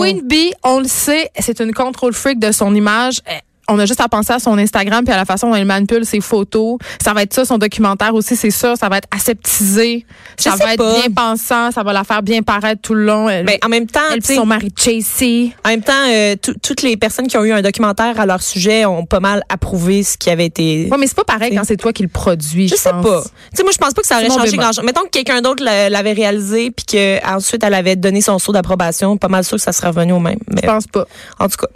Queen 0.00 0.20
Bee, 0.26 0.52
on 0.64 0.80
le 0.80 0.88
sait, 0.88 1.30
c'est 1.38 1.60
une 1.60 1.72
contrôle 1.72 2.12
freak 2.12 2.38
de 2.40 2.50
son 2.52 2.74
image. 2.74 3.20
Eh, 3.30 3.34
On 3.72 3.78
a 3.78 3.86
juste 3.86 4.00
à 4.00 4.08
penser 4.08 4.32
à 4.32 4.38
son 4.38 4.58
Instagram 4.58 5.04
puis 5.04 5.12
à 5.12 5.16
la 5.16 5.24
façon 5.24 5.48
dont 5.50 5.54
elle 5.56 5.64
manipule 5.64 6.04
ses 6.04 6.20
photos. 6.20 6.76
Ça 7.02 7.12
va 7.14 7.22
être 7.22 7.32
ça, 7.34 7.44
son 7.44 7.58
documentaire 7.58 8.14
aussi, 8.14 8.36
c'est 8.36 8.50
ça. 8.50 8.76
Ça 8.76 8.88
va 8.88 8.98
être 8.98 9.08
aseptisé. 9.10 10.04
Je 10.38 10.44
Ça 10.44 10.56
va 10.56 10.74
être 10.74 10.78
pas. 10.78 10.94
bien 11.00 11.10
pensant. 11.14 11.70
Ça 11.70 11.82
va 11.82 11.92
la 11.92 12.04
faire 12.04 12.22
bien 12.22 12.42
paraître 12.42 12.82
tout 12.82 12.94
le 12.94 13.04
long. 13.04 13.28
Elle, 13.28 13.44
Ben, 13.46 13.56
en 13.64 13.68
même 13.68 13.86
temps, 13.86 14.00
elle 14.12 14.22
son 14.24 14.46
mari 14.46 14.70
Chasey. 14.76 15.52
En 15.64 15.70
même 15.70 15.82
temps, 15.82 15.92
euh, 16.08 16.36
tout- 16.40 16.54
toutes 16.62 16.82
les 16.82 16.96
personnes 16.96 17.26
qui 17.26 17.36
ont 17.36 17.44
eu 17.44 17.52
un 17.52 17.62
documentaire 17.62 18.18
à 18.20 18.26
leur 18.26 18.42
sujet 18.42 18.84
ont 18.84 19.04
pas 19.04 19.20
mal 19.20 19.42
approuvé 19.48 20.02
ce 20.02 20.16
qui 20.16 20.30
avait 20.30 20.46
été. 20.46 20.88
Ouais, 20.90 20.98
mais 20.98 21.06
c'est 21.06 21.16
pas 21.16 21.24
pareil 21.24 21.50
T'sais. 21.50 21.58
quand 21.58 21.64
c'est 21.66 21.76
toi 21.76 21.92
qui 21.92 22.02
le 22.02 22.08
produis. 22.08 22.68
je 22.68 22.74
sais 22.74 22.90
pense. 22.90 23.04
pas. 23.04 23.22
Sais, 23.54 23.62
moi, 23.62 23.72
je 23.72 23.78
pense 23.78 23.94
pas 23.94 24.02
que 24.02 24.06
ça 24.06 24.16
aurait 24.16 24.28
changé 24.28 24.50
bémol. 24.52 24.64
grand-chose. 24.64 24.84
Mettons 24.84 25.02
que 25.02 25.10
quelqu'un 25.10 25.40
d'autre 25.40 25.62
l'a- 25.64 25.88
l'avait 25.90 26.12
réalisé 26.12 26.70
puis 26.70 26.84
que 26.86 27.26
ensuite 27.26 27.62
elle 27.64 27.74
avait 27.74 27.96
donné 27.96 28.20
son 28.20 28.38
saut 28.38 28.52
d'approbation. 28.52 29.16
Pas 29.16 29.28
mal 29.28 29.44
sûr 29.44 29.56
que 29.56 29.62
ça 29.62 29.72
serait 29.72 29.88
revenu 29.88 30.12
au 30.12 30.20
même. 30.20 30.38
Mais 30.48 30.60
Je 30.62 30.66
pense 30.66 30.86
pas. 30.86 31.06
en 31.38 31.48
tout 31.48 31.56
cas, 31.56 31.66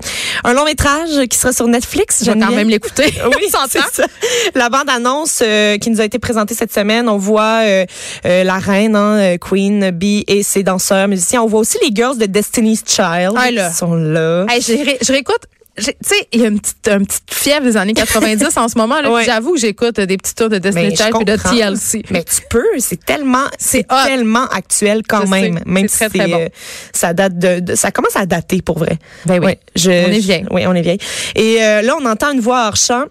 un 0.44 0.52
long 0.52 0.64
métrage 0.64 1.26
qui 1.31 1.38
sera 1.38 1.52
sur 1.52 1.66
Netflix. 1.66 1.86
Je 2.25 2.31
vais 2.33 2.38
quand 2.38 2.50
même 2.56 2.69
l'écouter. 2.69 3.12
Oui, 3.27 3.49
ça. 3.50 4.03
La 4.55 4.69
bande-annonce 4.69 5.41
euh, 5.43 5.79
qui 5.79 5.91
nous 5.91 6.00
a 6.00 6.05
été 6.05 6.19
présentée 6.19 6.55
cette 6.55 6.73
semaine, 6.73 7.09
on 7.09 7.17
voit 7.19 7.61
euh, 7.65 7.85
euh, 8.25 8.44
la 8.44 8.59
reine, 8.59 8.97
hein, 8.97 9.19
euh, 9.19 9.38
Queen 9.38 9.91
Bee 9.91 10.25
et 10.29 10.43
ses 10.43 10.62
danseurs, 10.62 11.09
musiciens. 11.09 11.43
On 11.43 11.47
voit 11.47 11.61
aussi 11.61 11.79
les 11.83 11.91
girls 11.94 12.19
de 12.19 12.27
Destiny's 12.27 12.83
Child 12.87 13.33
Ah, 13.37 13.50
là. 13.50 13.69
qui 13.71 13.77
sont 13.77 13.94
là. 13.94 14.47
Hey, 14.49 14.61
je, 14.61 14.73
ré- 14.73 14.99
je 15.03 15.12
réécoute. 15.12 15.47
Tu 15.76 15.84
sais, 16.00 16.28
il 16.32 16.40
y 16.40 16.44
a 16.44 16.49
une 16.49 16.58
petite, 16.61 16.88
une 16.88 17.06
petite 17.06 17.32
fièvre 17.32 17.64
des 17.64 17.76
années 17.76 17.93
90 17.93 18.56
en 18.56 18.69
ce 18.69 18.78
moment. 18.78 19.00
là, 19.00 19.11
Ouais. 19.12 19.25
J'avoue 19.25 19.55
que 19.55 19.61
j'écoute 19.61 20.00
des 20.00 20.17
petits 20.17 20.34
tours 20.34 20.49
de 20.49 20.58
Destiny 20.58 20.96
Child 20.96 21.17
et 21.20 21.25
de. 21.25 21.37
TLC. 21.37 22.02
Mais 22.11 22.25
tu 22.25 22.40
peux, 22.49 22.64
c'est 22.78 23.05
tellement, 23.05 23.44
c'est 23.58 23.87
tellement 24.06 24.46
actuel 24.49 25.02
quand 25.08 25.26
Je 25.26 25.31
même, 25.31 25.58
sais, 25.58 25.62
même 25.67 25.88
si 25.88 25.96
très, 25.96 26.08
très 26.08 26.19
c'est, 26.20 26.28
bon. 26.31 26.40
euh, 26.40 26.49
ça 26.93 27.12
date 27.14 27.38
de, 27.38 27.61
de- 27.61 27.75
ça 27.75 27.90
commence 27.90 28.17
à 28.17 28.25
dater 28.26 28.62
pour 28.62 28.78
vrai. 28.78 28.99
Ben 29.26 29.38
oui. 29.38 29.46
Ouais, 29.46 29.61
je- 29.75 29.90
On 29.90 30.12
est 30.12 30.19
vieille. 30.19 30.46
Oui, 30.50 30.67
on 30.67 30.75
est 30.75 30.82
vieille. 30.82 30.99
Et 31.34 31.62
euh, 31.62 31.82
là, 31.82 31.94
on 32.00 32.06
entend 32.06 32.32
une 32.32 32.40
voix 32.40 32.67
hors 32.69 32.76
champ. 32.76 33.05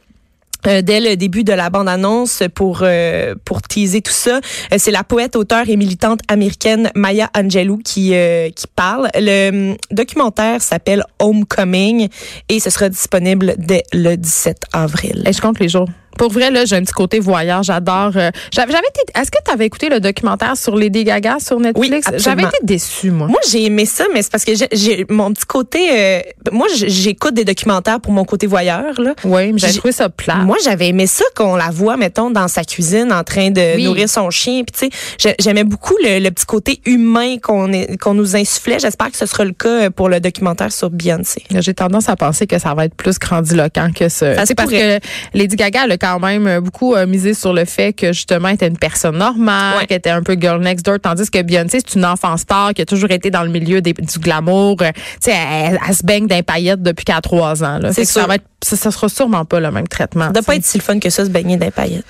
Euh, 0.68 0.82
dès 0.82 1.00
le 1.00 1.16
début 1.16 1.44
de 1.44 1.54
la 1.54 1.70
bande-annonce 1.70 2.44
pour 2.54 2.80
euh, 2.82 3.36
pour 3.46 3.62
teaser 3.62 4.02
tout 4.02 4.12
ça, 4.12 4.40
Euh, 4.72 4.78
c'est 4.80 4.92
la 4.92 5.04
poète, 5.04 5.36
auteure 5.36 5.70
et 5.70 5.78
militante 5.78 6.20
américaine 6.28 6.92
Maya 6.96 7.30
Angelou 7.36 7.78
qui 7.78 8.14
euh, 8.14 8.50
qui 8.50 8.68
parle. 8.68 9.10
Le 9.16 9.72
hum, 9.72 9.78
documentaire 9.92 10.62
s'appelle 10.62 11.04
Homecoming 11.20 12.08
et 12.50 12.60
ce 12.60 12.70
sera 12.70 12.90
disponible 12.90 13.56
dès 13.58 13.84
le 13.94 14.16
17 14.16 14.64
avril. 14.74 15.24
Je 15.32 15.42
compte 15.42 15.60
les 15.60 15.70
jours. 15.70 15.88
Pour 16.18 16.32
vrai, 16.32 16.52
là, 16.52 16.66
j'ai 16.66 16.76
un 16.76 16.82
petit 16.82 16.94
côté 16.94 17.20
voyeur. 17.20 17.64
J'adore. 17.64 18.12
euh, 18.16 18.32
j'avais 18.54 18.72
été. 18.72 19.20
Est-ce 19.20 19.32
que 19.32 19.38
tu 19.46 19.52
avais 19.52 19.66
écouté 19.66 19.90
le 19.90 20.00
documentaire 20.00 20.56
sur 20.58 20.76
Lady 20.76 21.04
Gaga 21.04 21.38
sur 21.40 21.60
Netflix? 21.60 22.08
absolument. 22.08 22.20
j'avais 22.20 22.44
été 22.44 22.58
déçue, 22.64 23.12
moi. 23.12 23.28
Moi, 23.28 23.40
j'ai 23.50 23.66
aimé 23.66 23.86
ça, 23.86 24.06
mais 24.14 24.22
c'est 24.22 24.32
parce 24.32 24.46
que 24.46 24.54
j'ai- 24.56 25.06
mon 25.10 25.32
petit 25.34 25.46
côté. 25.46 25.88
euh, 25.92 26.20
moi, 26.52 26.68
j'écoute 26.74 27.34
des 27.34 27.46
documentaires 27.46 28.00
pour 28.00 28.12
mon 28.12 28.26
côté 28.26 28.48
voyeur. 28.48 29.00
Là. 29.00 29.14
Oui, 29.24 29.54
mais 29.54 29.60
J'ai- 29.60 29.74
trouvé 29.78 29.92
ça 29.92 30.10
plat. 30.10 30.36
Moi, 30.38 30.58
j'avais 30.64 30.88
aimé 30.90 31.08
ça 31.08 31.26
qu'on 31.36 31.56
la 31.56 31.70
voit, 31.70 31.98
mettons, 31.98 32.30
dans 32.32 32.48
sa 32.48 32.64
cuisine 32.64 33.12
en 33.12 33.24
train 33.24 33.52
de 33.52 33.76
Oui. 33.76 33.84
nourrir 33.86 34.10
son 34.10 34.30
chien. 34.30 34.64
Puis, 34.64 34.90
tu 34.90 34.98
sais, 34.98 35.00
j'ai- 35.18 35.36
j'aimais 35.40 35.64
beaucoup 35.64 35.96
le, 36.04 36.20
le 36.20 36.32
petit 36.32 36.46
côté 36.46 36.82
humain 36.86 37.38
qu'on 37.42 37.66
qu'on 38.02 38.14
nous 38.14 38.36
insufflait. 38.36 38.80
J'espère 38.80 39.12
que 39.12 39.18
ce 39.18 39.26
sera 39.26 39.44
le 39.46 39.52
cas 39.54 39.90
pour 39.90 40.10
le 40.10 40.20
documentaire 40.20 40.72
sur 40.72 40.90
Beyoncé. 40.90 41.44
J'ai 41.52 41.74
tendance 41.74 42.10
à 42.10 42.16
penser 42.16 42.48
que 42.48 42.60
ça 42.60 42.74
va 42.74 42.86
être 42.86 42.96
plus 42.96 43.20
grandiloquent 43.20 43.92
que 43.94 44.10
ça. 44.10 44.36
Ça 44.36 44.46
C'est 44.46 44.56
parce 44.56 44.70
pourrait. 44.70 45.00
que 45.34 45.38
Lady 45.38 45.56
Gaga 45.56 45.82
elle 45.86 45.92
a 45.92 45.98
quand 46.06 46.20
même 46.20 46.46
euh, 46.48 46.62
beaucoup 46.62 46.94
euh, 46.96 47.06
misé 47.08 47.34
sur 47.34 47.54
le 47.54 47.66
fait 47.66 47.94
que 47.94 48.14
justement 48.14 48.50
elle 48.50 48.56
était 48.56 48.68
une 48.68 48.78
personne 48.78 49.18
normale, 49.18 49.78
Ouais. 49.80 49.86
qu'elle 49.88 49.98
était 49.98 50.10
un 50.10 50.22
peu 50.24 50.36
girl 50.40 50.62
next 50.62 50.86
door, 50.86 50.98
tandis 51.02 51.30
que 51.30 51.42
Beyoncé 51.42 51.80
c'est 51.86 51.96
une 51.96 52.06
enfant 52.06 52.38
star 52.38 52.74
qui 52.74 52.82
a 52.82 52.86
toujours 52.86 53.12
été 53.12 53.30
dans 53.32 53.44
le 53.44 53.50
milieu 53.50 53.82
des- 53.82 53.94
du 53.94 54.20
glamour. 54.20 54.78
Euh, 54.82 54.92
Tu 54.96 55.32
sais, 55.32 55.34
elle, 55.36 55.80
elle 55.88 55.96
se 55.96 56.04
baigne 56.06 56.28
d'un 56.28 56.42
paillette 56.44 56.82
depuis 56.84 57.06
qu'elle 57.06 57.16
a 57.16 57.22
trois 57.22 57.64
ans. 57.64 57.80
là. 57.80 57.92
Ça 57.94 58.28
va 58.28 58.36
être, 58.36 58.46
ça, 58.64 58.76
ça 58.76 58.92
sera 58.92 59.10
sûrement 59.10 59.46
pas 59.46 59.60
le 59.60 59.72
même 59.72 59.88
traitement. 59.88 60.26
Ça 60.28 60.32
doit 60.32 60.44
pas 60.44 60.56
être 60.56 60.66
si 60.66 60.78
le 60.78 60.84
fun 60.84 61.00
que 61.00 61.10
ça, 61.10 61.26
se 61.26 61.30
baigner 61.30 61.58
d'un 61.58 61.72
paillettes. 61.72 62.06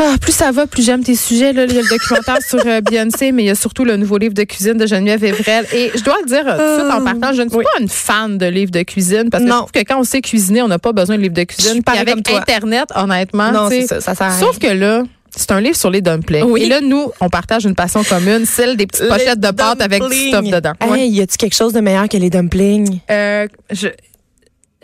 Ah, 0.00 0.14
plus 0.20 0.32
ça 0.32 0.52
va, 0.52 0.66
plus 0.66 0.84
j'aime 0.84 1.02
tes 1.02 1.16
sujets. 1.16 1.52
Là. 1.52 1.64
Il 1.64 1.74
y 1.74 1.78
a 1.78 1.82
le 1.82 1.88
documentaire 1.88 2.38
sur 2.40 2.60
euh, 2.64 2.80
Beyoncé, 2.80 3.32
mais 3.32 3.42
il 3.42 3.46
y 3.46 3.50
a 3.50 3.54
surtout 3.56 3.84
le 3.84 3.96
nouveau 3.96 4.16
livre 4.18 4.34
de 4.34 4.44
cuisine 4.44 4.74
de 4.74 4.86
Geneviève 4.86 5.24
Evrel. 5.24 5.66
Et 5.72 5.90
je 5.94 6.02
dois 6.04 6.16
le 6.22 6.28
dire 6.28 6.44
euh, 6.46 6.56
tout 6.56 6.82
de 6.84 6.88
suite 6.88 7.00
en 7.00 7.04
partant, 7.04 7.32
je 7.36 7.42
ne 7.42 7.48
suis 7.48 7.58
oui. 7.58 7.64
pas 7.64 7.80
une 7.80 7.88
fan 7.88 8.38
de 8.38 8.46
livres 8.46 8.70
de 8.70 8.82
cuisine 8.82 9.28
parce 9.30 9.42
que 9.42 9.48
Non. 9.48 9.54
je 9.54 9.58
trouve 9.62 9.72
que 9.72 9.80
quand 9.80 9.98
on 10.00 10.04
sait 10.04 10.20
cuisiner, 10.20 10.62
on 10.62 10.68
n'a 10.68 10.78
pas 10.78 10.92
besoin 10.92 11.16
de 11.16 11.22
livres 11.22 11.34
de 11.34 11.42
cuisine. 11.44 11.82
Puis 11.84 11.98
avec 11.98 12.14
comme 12.14 12.22
toi. 12.22 12.38
Internet, 12.38 12.88
honnêtement, 12.94 13.50
Non, 13.50 13.68
ça, 13.86 14.00
ça 14.00 14.14
sert 14.14 14.32
Sauf 14.34 14.58
que 14.60 14.68
là, 14.68 15.02
C'est 15.36 15.50
un 15.52 15.60
livre 15.60 15.76
sur 15.76 15.90
les 15.90 16.00
dumplings. 16.00 16.44
Oui. 16.44 16.62
Et 16.62 16.68
là, 16.68 16.80
nous, 16.80 17.10
on 17.20 17.28
partage 17.28 17.64
une 17.64 17.74
passion 17.74 18.02
commune, 18.04 18.46
celle 18.46 18.76
des 18.76 18.86
petites 18.86 19.02
Les 19.02 19.08
pochettes 19.08 19.40
de 19.40 19.50
pâte 19.50 19.80
avec 19.82 20.02
du 20.02 20.28
stuff 20.28 20.44
dedans. 20.44 20.72
Ouais. 20.88 21.00
Hey, 21.00 21.10
y 21.10 21.20
a-tu 21.20 21.36
quelque 21.36 21.54
chose 21.56 21.72
de 21.72 21.80
meilleur 21.80 22.08
que 22.08 22.16
les 22.16 22.30
dumplings? 22.30 23.00
Euh, 23.10 23.46
je 23.70 23.88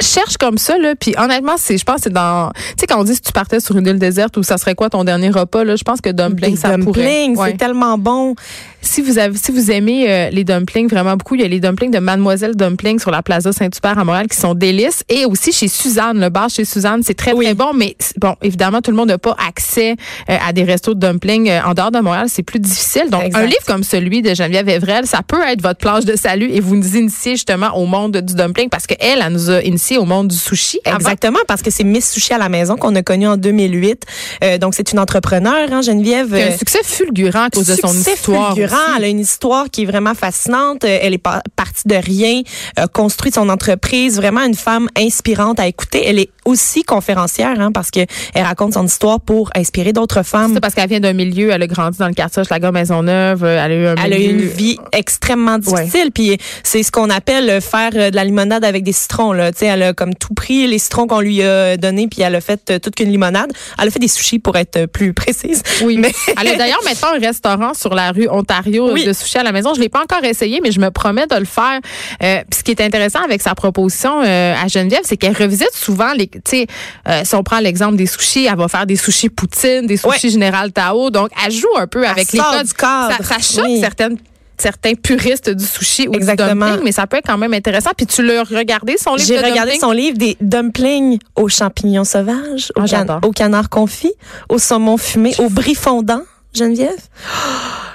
cherche 0.00 0.36
comme 0.38 0.58
ça 0.58 0.76
là 0.76 0.94
puis 0.98 1.14
honnêtement 1.16 1.54
c'est 1.56 1.78
je 1.78 1.84
pense 1.84 1.96
que 1.96 2.02
c'est 2.04 2.12
dans 2.12 2.50
tu 2.50 2.62
sais 2.80 2.86
quand 2.88 2.98
on 3.00 3.04
dit 3.04 3.14
si 3.14 3.20
tu 3.20 3.30
partais 3.32 3.60
sur 3.60 3.76
une 3.76 3.86
île 3.86 3.98
déserte 4.00 4.36
ou 4.36 4.42
ça 4.42 4.58
serait 4.58 4.74
quoi 4.74 4.90
ton 4.90 5.04
dernier 5.04 5.30
repas 5.30 5.62
là 5.62 5.76
je 5.76 5.84
pense 5.84 6.00
que 6.00 6.10
dumpling 6.10 6.56
ça 6.56 6.70
pourrait 6.78 7.02
dumplings, 7.02 7.36
Ouais. 7.38 7.50
c'est 7.52 7.58
tellement 7.58 7.96
bon. 7.96 8.34
si 8.82 9.00
vous 9.02 9.18
avez 9.18 9.36
si 9.38 9.52
vous 9.52 9.70
aimez 9.70 10.10
euh, 10.10 10.30
les 10.30 10.42
dumplings 10.42 10.88
vraiment 10.88 11.16
beaucoup 11.16 11.36
il 11.36 11.42
y 11.42 11.44
a 11.44 11.48
les 11.48 11.60
dumplings 11.60 11.92
de 11.92 12.00
Mademoiselle 12.00 12.56
Dumpling 12.56 12.98
sur 12.98 13.12
la 13.12 13.22
Plaza 13.22 13.52
Saint-Hubert 13.52 13.96
à 13.96 14.04
Montréal 14.04 14.26
qui 14.26 14.36
sont 14.36 14.54
délices 14.54 15.04
et 15.08 15.26
aussi 15.26 15.52
chez 15.52 15.68
Suzanne 15.68 16.18
le 16.20 16.28
bar 16.28 16.50
chez 16.50 16.64
Suzanne 16.64 17.02
c'est 17.04 17.14
très 17.14 17.32
Oui. 17.32 17.44
très 17.44 17.54
bon 17.54 17.72
mais 17.72 17.96
bon 18.20 18.34
évidemment 18.42 18.80
tout 18.82 18.90
le 18.90 18.96
monde 18.96 19.08
n'a 19.08 19.18
pas 19.18 19.36
accès 19.46 19.94
euh, 20.28 20.36
à 20.44 20.52
des 20.52 20.64
restos 20.64 20.94
de 20.94 21.06
dumplings 21.06 21.48
euh, 21.48 21.60
en 21.64 21.72
dehors 21.72 21.92
de 21.92 22.00
Montréal 22.00 22.26
c'est 22.28 22.42
plus 22.42 22.58
difficile 22.58 23.10
donc 23.10 23.22
Exact. 23.22 23.40
un 23.42 23.46
livre 23.46 23.64
comme 23.66 23.84
celui 23.84 24.22
de 24.22 24.34
Geneviève 24.34 24.68
Evrel 24.68 25.06
ça 25.06 25.20
peut 25.26 25.40
être 25.46 25.62
votre 25.62 25.78
planche 25.78 26.04
de 26.04 26.16
salut 26.16 26.50
et 26.50 26.58
vous 26.58 26.74
nous 26.74 26.96
initiez 26.96 27.32
justement 27.36 27.76
au 27.76 27.86
monde 27.86 28.16
du 28.16 28.34
dumpling 28.34 28.68
parce 28.68 28.88
que 28.88 28.94
elle, 28.98 29.22
elle 29.24 29.32
nous 29.32 29.50
a 29.50 29.62
initié 29.62 29.83
au 29.98 30.04
monde 30.04 30.28
du 30.28 30.36
sushi 30.36 30.80
avant. 30.84 30.96
Exactement, 30.98 31.38
parce 31.46 31.62
que 31.62 31.70
c'est 31.70 31.84
Miss 31.84 32.10
Sushi 32.10 32.32
à 32.32 32.38
la 32.38 32.48
maison 32.48 32.76
qu'on 32.76 32.94
a 32.94 33.02
connu 33.02 33.26
en 33.26 33.36
2008. 33.36 34.02
Euh, 34.42 34.58
donc, 34.58 34.74
c'est 34.74 34.92
une 34.92 34.98
entrepreneur, 34.98 35.68
hein, 35.72 35.82
Geneviève. 35.82 36.28
Qui 36.34 36.42
a 36.42 36.46
euh, 36.46 36.52
un 36.54 36.56
succès 36.58 36.80
fulgurant 36.82 37.44
à 37.44 37.50
cause 37.50 37.66
de 37.66 37.76
son 37.76 37.88
succès 37.88 38.14
histoire. 38.14 38.54
fulgurant. 38.54 38.76
aussi. 38.76 38.92
Elle 38.98 39.04
a 39.04 39.08
une 39.08 39.20
histoire 39.20 39.70
qui 39.70 39.82
est 39.82 39.86
vraiment 39.86 40.14
fascinante. 40.14 40.84
Euh, 40.84 40.98
Elle 41.02 41.14
est 41.14 41.18
pa- 41.18 41.42
partie 41.56 41.86
de 41.86 41.94
rien, 41.96 42.42
euh, 42.78 42.86
construit 42.86 43.32
son 43.32 43.48
entreprise. 43.48 44.16
Vraiment 44.16 44.42
une 44.44 44.54
femme 44.54 44.88
inspirante 44.96 45.60
à 45.60 45.66
écouter. 45.66 46.02
Elle 46.06 46.18
est 46.18 46.30
aussi 46.44 46.82
conférencière, 46.84 47.58
hein, 47.60 47.72
parce 47.72 47.90
que 47.90 48.00
elle 48.34 48.42
raconte 48.44 48.74
son 48.74 48.84
histoire 48.86 49.20
pour 49.20 49.50
inspirer 49.54 49.92
d'autres 49.92 50.22
femmes. 50.22 50.52
C'est 50.54 50.60
parce 50.60 50.74
qu'elle 50.74 50.88
vient 50.88 51.00
d'un 51.00 51.12
milieu, 51.14 51.50
elle 51.50 51.62
a 51.62 51.66
grandi 51.66 51.98
dans 51.98 52.08
le 52.08 52.14
quartier 52.14 52.44
Schlager 52.44 52.70
Maisonneuve, 52.70 53.44
elle 53.44 53.72
a 53.72 53.74
eu 53.74 53.86
un 53.86 53.94
Elle 54.04 54.12
a 54.12 54.18
eu 54.18 54.30
une 54.30 54.40
vie 54.46 54.78
extrêmement 54.92 55.58
difficile, 55.58 56.10
puis 56.12 56.36
c'est 56.62 56.82
ce 56.82 56.90
qu'on 56.90 57.08
appelle 57.10 57.60
faire 57.62 57.90
de 57.92 58.14
la 58.14 58.24
limonade 58.24 58.64
avec 58.64 58.82
des 58.84 58.92
citrons. 58.92 59.32
Là. 59.32 59.52
Elle 59.74 59.82
a 59.82 59.92
comme 59.92 60.14
tout 60.14 60.34
pris 60.34 60.66
les 60.66 60.78
citrons 60.78 61.06
qu'on 61.06 61.20
lui 61.20 61.42
a 61.42 61.76
donnés, 61.76 62.08
puis 62.08 62.22
elle 62.22 62.34
a 62.34 62.40
fait 62.40 62.70
euh, 62.70 62.78
toute 62.78 62.94
qu'une 62.94 63.10
limonade. 63.10 63.52
Elle 63.80 63.88
a 63.88 63.90
fait 63.90 63.98
des 63.98 64.08
sushis 64.08 64.38
pour 64.38 64.56
être 64.56 64.76
euh, 64.76 64.86
plus 64.86 65.12
précise. 65.12 65.62
Oui, 65.82 65.98
mais 65.98 66.12
elle 66.40 66.48
a 66.48 66.56
d'ailleurs 66.56 66.82
maintenant 66.84 67.08
un 67.14 67.18
restaurant 67.18 67.74
sur 67.74 67.94
la 67.94 68.10
rue 68.12 68.28
Ontario 68.28 68.90
Oui. 68.92 69.04
de 69.04 69.12
sushi 69.12 69.38
à 69.38 69.42
la 69.42 69.52
maison. 69.52 69.74
Je 69.74 69.80
l'ai 69.80 69.88
pas 69.88 70.02
encore 70.02 70.24
essayé, 70.24 70.60
mais 70.62 70.72
je 70.72 70.80
me 70.80 70.90
promets 70.90 71.26
de 71.26 71.36
le 71.36 71.44
faire. 71.44 71.80
Euh, 72.22 72.42
puis 72.50 72.58
ce 72.58 72.64
qui 72.64 72.70
est 72.70 72.80
intéressant 72.80 73.22
avec 73.24 73.42
sa 73.42 73.54
proposition 73.54 74.22
euh, 74.22 74.54
à 74.54 74.66
Geneviève, 74.68 75.02
c'est 75.04 75.16
qu'elle 75.16 75.36
revisite 75.36 75.72
souvent 75.74 76.12
les. 76.14 76.28
Tu 76.28 76.40
sais, 76.46 76.66
euh, 77.08 77.22
si 77.24 77.34
on 77.34 77.42
prend 77.42 77.58
l'exemple 77.60 77.96
des 77.96 78.06
sushis, 78.06 78.46
elle 78.46 78.56
va 78.56 78.68
faire 78.68 78.86
des 78.86 78.96
sushis 78.96 79.28
poutine, 79.28 79.86
des 79.86 79.96
sushis 79.96 80.26
Ouais. 80.26 80.30
général 80.30 80.72
Tao. 80.72 81.10
Donc, 81.10 81.30
elle 81.44 81.52
joue 81.52 81.66
un 81.76 81.86
peu 81.86 82.06
avec 82.06 82.32
les 82.32 82.38
sort 82.38 82.52
codes. 82.52 82.66
du 82.66 82.72
cadre. 82.74 83.16
Ça, 83.18 83.24
ça 83.24 83.38
choque 83.40 83.64
Oui. 83.66 83.80
certaines 83.80 84.16
certains 84.58 84.94
puristes 84.94 85.50
du 85.50 85.64
sushi 85.64 86.08
ou 86.08 86.14
Exactement. 86.14 86.52
du 86.66 86.70
dumpling, 86.72 86.84
mais 86.84 86.92
ça 86.92 87.06
peut 87.06 87.16
être 87.18 87.26
quand 87.26 87.38
même 87.38 87.54
intéressant. 87.54 87.90
Puis 87.96 88.06
tu 88.06 88.22
l'as 88.24 88.42
regardé 88.44 88.96
son 88.96 89.14
livre 89.14 89.26
J'ai 89.28 89.36
regardé 89.38 89.72
dumpling? 89.72 89.80
son 89.80 89.90
livre 89.92 90.18
des 90.18 90.36
dumplings 90.40 91.18
aux 91.36 91.48
champignons 91.48 92.04
sauvages, 92.04 92.70
au, 92.76 92.80
Ah, 92.80 92.80
can- 92.82 92.86
j'adore. 92.86 93.20
au 93.24 93.30
canard 93.32 93.68
confit, 93.68 94.12
au 94.48 94.58
saumon 94.58 94.96
fumé, 94.96 95.34
au 95.38 95.48
brie 95.48 95.74
fondant. 95.74 96.22
Geneviève? 96.54 96.90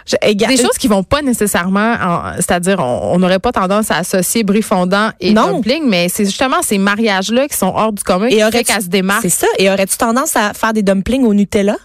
Je- 0.05 0.33
Des 0.33 0.57
choses 0.57 0.77
qui 0.79 0.87
vont 0.87 1.03
pas 1.03 1.21
nécessairement, 1.21 1.93
en- 2.01 2.33
c'est-à-dire 2.37 2.79
on 2.79 3.17
n'aurait 3.19 3.39
pas 3.39 3.51
tendance 3.51 3.91
à 3.91 3.97
associer 3.97 4.43
brie 4.43 4.63
fondant 4.63 5.11
et 5.19 5.31
Non. 5.33 5.53
dumpling, 5.53 5.83
mais 5.87 6.09
c'est 6.09 6.25
justement 6.25 6.61
ces 6.61 6.77
mariages-là 6.79 7.47
qui 7.47 7.55
sont 7.55 7.71
hors 7.75 7.93
du 7.93 8.03
commun 8.03 8.25
Et 8.25 8.31
qui 8.31 8.35
fait 8.37 8.43
aurais-tu- 8.43 8.63
qu'elle 8.65 8.81
se 8.81 8.87
démarque. 8.87 9.21
C'est 9.21 9.29
ça. 9.29 9.47
Et 9.59 9.69
aurais-tu 9.69 9.95
tendance 9.97 10.35
à 10.35 10.53
faire 10.53 10.73
des 10.73 10.81
dumplings 10.81 11.23
au 11.23 11.33
Nutella? 11.33 11.75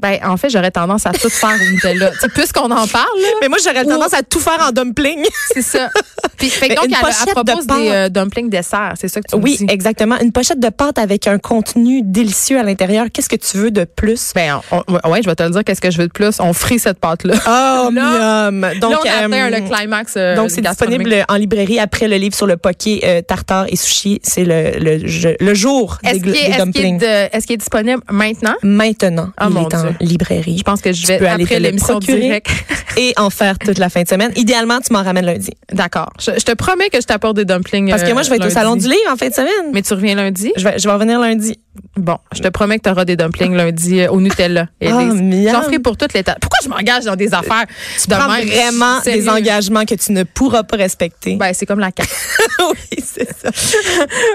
Ben, 0.00 0.18
en 0.24 0.36
fait, 0.36 0.50
j'aurais 0.50 0.70
tendance 0.70 1.06
à 1.06 1.10
tout 1.12 1.28
faire 1.30 1.50
au 1.60 1.70
Nutella. 1.72 2.10
Puisqu'on 2.34 2.70
en 2.70 2.86
parle, 2.86 3.06
là, 3.20 3.28
Mais 3.42 3.48
moi, 3.48 3.58
j'aurais 3.64 3.84
Ou- 3.84 3.88
tendance 3.90 4.14
à 4.14 4.22
tout 4.22 4.40
faire 4.40 4.58
en 4.66 4.72
dumpling. 4.72 5.24
c'est 5.52 5.62
ça. 5.62 5.88
Puis, 6.36 6.48
fait 6.48 6.68
que 6.70 6.74
donc, 6.74 6.86
une 6.86 6.94
elle, 6.94 7.00
pochette 7.00 7.16
elle 7.26 7.26
de 7.28 7.32
propose 7.50 7.66
pâte. 7.66 7.78
des 7.82 7.88
euh, 7.90 8.08
dumplings 8.08 8.48
dessert. 8.48 8.94
C'est 8.98 9.08
ça 9.08 9.20
que 9.20 9.26
tu 9.30 9.36
me 9.36 9.42
Oui, 9.42 9.56
dis. 9.58 9.66
exactement. 9.68 10.16
Une 10.20 10.32
pochette 10.32 10.58
de 10.60 10.68
pâte 10.70 10.98
avec 10.98 11.26
un 11.26 11.38
contenu 11.38 12.00
délicieux 12.02 12.58
à 12.58 12.62
l'intérieur. 12.62 13.06
Qu'est-ce 13.12 13.28
que 13.28 13.36
tu 13.36 13.58
veux 13.58 13.70
de 13.70 13.84
plus? 13.84 14.32
Ben, 14.34 14.60
on- 14.72 14.82
on- 14.88 15.10
ouais, 15.10 15.20
je 15.22 15.28
vais 15.28 15.34
te 15.34 15.42
le 15.42 15.50
dire. 15.50 15.64
Qu'est-ce 15.64 15.80
que 15.82 15.90
je 15.90 15.98
veux 15.98 16.06
de 16.06 16.12
plus? 16.12 16.40
On 16.40 16.52
frit 16.54 16.78
cette 16.78 16.98
pâte-là. 16.98 17.34
Oh, 17.46 17.90
Là-. 17.94 18.50
Donc, 18.50 18.80
Donc, 18.80 19.04
là, 19.04 19.12
on 19.22 19.26
atteint 19.26 19.46
euh, 19.52 19.58
le 19.60 19.68
climax. 19.76 20.14
euh, 20.16 20.34
donc 20.36 20.50
c'est 20.50 20.60
disponible 20.62 21.14
en 21.28 21.34
librairie 21.36 21.78
après 21.78 22.08
le 22.08 22.16
livre 22.16 22.34
sur 22.34 22.46
le 22.46 22.56
poké 22.56 23.00
euh, 23.04 23.20
tartare 23.22 23.66
et 23.68 23.76
sushi. 23.76 24.20
C'est 24.22 24.44
le, 24.44 24.72
le, 24.78 25.36
le 25.38 25.54
jour 25.54 25.98
des, 26.02 26.10
Est-ce 26.10 26.18
gl- 26.18 26.22
qu'il 26.22 26.30
est, 26.30 26.32
des 26.32 26.38
est-ce 26.38 26.46
qu'il 26.46 26.54
est 26.54 26.64
dumplings. 26.64 26.98
de- 26.98 27.36
est-ce 27.36 27.46
qu'il 27.46 27.54
est 27.54 27.58
disponible 27.58 28.02
maintenant? 28.10 28.54
Maintenant, 28.62 29.30
il 29.42 29.48
mon 29.50 29.68
est 29.68 29.76
Dieu. 29.76 29.89
Librairie. 30.00 30.58
Je 30.58 30.62
pense 30.62 30.80
que 30.80 30.92
je 30.92 31.00
Tu 31.02 31.06
vais, 31.08 31.18
peux 31.18 31.26
aller 31.28 31.44
après 31.44 31.60
l'émission 31.60 31.98
directe. 31.98 32.48
et 32.96 33.12
en 33.16 33.30
faire 33.30 33.58
toute 33.58 33.78
la 33.78 33.88
fin 33.88 34.02
de 34.02 34.08
semaine. 34.08 34.32
Idéalement, 34.36 34.80
tu 34.80 34.92
m'en 34.92 35.02
ramènes 35.02 35.24
lundi. 35.26 35.50
D'accord. 35.72 36.10
Je, 36.18 36.32
je 36.38 36.44
te 36.44 36.52
promets 36.52 36.90
que 36.90 37.00
je 37.00 37.06
t'apporte 37.06 37.36
des 37.36 37.44
dumplings. 37.44 37.90
Parce 37.90 38.02
que 38.02 38.10
euh, 38.10 38.14
moi, 38.14 38.22
je 38.22 38.30
vais 38.30 38.36
être 38.36 38.42
au 38.42 38.44
lundi. 38.44 38.54
salon 38.54 38.76
du 38.76 38.86
livre 38.88 39.10
en 39.12 39.16
fin 39.16 39.28
de 39.28 39.34
semaine. 39.34 39.70
Mais 39.72 39.82
tu 39.82 39.94
reviens 39.94 40.14
lundi? 40.14 40.52
Je 40.56 40.64
vais, 40.64 40.78
je 40.78 40.86
vais 40.88 40.92
revenir 40.94 41.18
lundi. 41.20 41.58
Bon, 41.96 42.18
je 42.34 42.40
te 42.40 42.48
promets 42.48 42.78
que 42.78 42.84
tu 42.84 42.90
auras 42.90 43.04
des 43.04 43.16
dumplings 43.16 43.54
lundi 43.54 44.00
euh, 44.00 44.10
au 44.10 44.20
Nutella. 44.20 44.66
Miam. 44.80 45.48
J'en 45.50 45.62
ferai 45.62 45.78
pour 45.78 45.96
toutes 45.96 46.12
les 46.14 46.22
tables. 46.24 46.38
Pourquoi 46.40 46.58
je 46.62 46.68
m'engage 46.68 47.04
dans 47.04 47.16
des 47.16 47.32
affaires 47.32 47.64
Tu 48.00 48.08
de 48.08 48.14
prends 48.14 48.28
même? 48.32 48.48
vraiment 48.48 49.00
des 49.04 49.28
engagements 49.28 49.84
que 49.84 49.94
tu 49.94 50.12
ne 50.12 50.24
pourras 50.24 50.62
pas 50.64 50.76
respecter. 50.76 51.36
Ben, 51.36 51.52
c'est 51.52 51.66
comme 51.66 51.80
la 51.80 51.92
carte. 51.92 52.10
oui, 52.60 52.98
c'est 53.04 53.28
ça. 53.38 53.50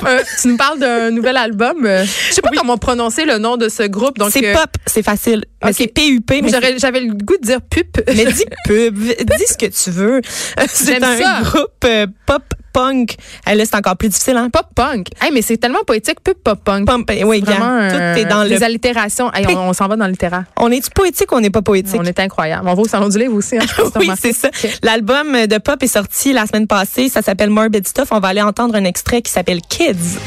Euh, 0.07 0.21
tu 0.41 0.47
nous 0.47 0.57
parles 0.57 0.79
d'un 0.79 1.12
nouvel 1.12 1.38
album. 1.38 1.85
euh, 1.85 2.05
je 2.29 2.33
sais 2.33 2.41
pas 2.41 2.50
comment 2.55 2.77
prononcer 2.77 3.25
le 3.25 3.38
nom 3.38 3.57
de 3.57 3.69
ce 3.69 3.83
groupe. 3.83 4.17
C'est 4.29 4.45
euh, 4.47 4.53
pop, 4.53 4.69
c'est 4.85 5.03
facile. 5.03 5.45
Mais 5.64 5.70
ok. 5.72 5.75
c'est 5.78 5.88
PUP. 5.88 6.30
Mais, 6.44 6.50
j'aurais- 6.50 6.78
J'avais 6.78 7.00
le 7.02 7.14
goût 7.14 7.38
de 7.42 7.46
dire 7.46 7.62
pup. 7.62 7.98
mais 8.08 8.25
dis 8.25 8.44
pub, 8.66 8.98
dis 8.98 9.46
ce 9.48 9.58
que 9.58 9.66
tu 9.66 9.90
veux. 9.92 10.22
C'est 10.70 10.94
J'aime 10.94 11.04
un 11.04 11.18
ça. 11.18 11.42
groupe 11.44 11.70
euh, 11.86 12.08
pop 12.25 12.44
punk. 12.74 13.16
Là, 13.48 13.64
c'est 13.66 13.75
encore 13.75 13.96
plus 13.96 14.10
difficile, 14.10 14.36
hein? 14.36 14.50
Pop 14.50 14.66
punk. 14.75 15.08
Hey, 15.22 15.32
mais 15.32 15.42
c'est 15.42 15.56
tellement 15.56 15.84
poétique, 15.88 16.20
pup 16.22 16.38
pop 16.44 16.60
punk. 16.62 16.86
Pump, 16.86 17.10
eh, 17.14 17.24
oui, 17.24 17.40
Vraiment, 17.40 17.90
tout 17.90 17.96
euh, 17.96 18.16
est 18.16 18.25
dans 18.25 18.44
des 18.44 18.58
le. 18.58 18.64
allitérations. 18.64 19.32
Hey, 19.34 19.46
on 19.48 19.70
on 19.70 19.74
s'en 19.74 19.88
va 19.88 19.96
dans 19.96 20.06
le 20.06 20.12
littéraire. 20.12 20.44
On 20.58 20.70
est-tu 20.72 20.90
poétique 20.92 21.32
ou 21.32 21.36
on 21.36 21.40
n'est 21.40 21.50
pas 21.50 21.62
poétique? 21.62 21.96
On 21.98 22.04
est 22.04 22.20
incroyable. 22.20 22.68
On 22.68 22.74
va 22.74 22.82
au 22.82 22.88
salon 22.88 23.08
du 23.08 23.18
livre 23.18 23.34
aussi. 23.36 23.58
Hein, 23.58 23.62
Oui, 23.96 24.10
c'est 24.22 24.34
ça. 24.34 24.50
L'album 24.84 25.46
de 25.48 25.58
pop 25.58 25.82
est 25.82 25.88
sorti 25.88 26.34
la 26.34 26.46
semaine 26.48 26.68
passée. 26.68 27.08
Ça 27.08 27.22
s'appelle 27.22 27.50
Morbid 27.50 27.88
Stuff. 27.88 28.10
On 28.12 28.20
va 28.20 28.28
aller 28.28 28.42
entendre 28.42 28.75
un 28.75 28.84
extrait 28.84 29.22
qui 29.22 29.32
s'appelle 29.32 29.62
Kids. 29.62 30.20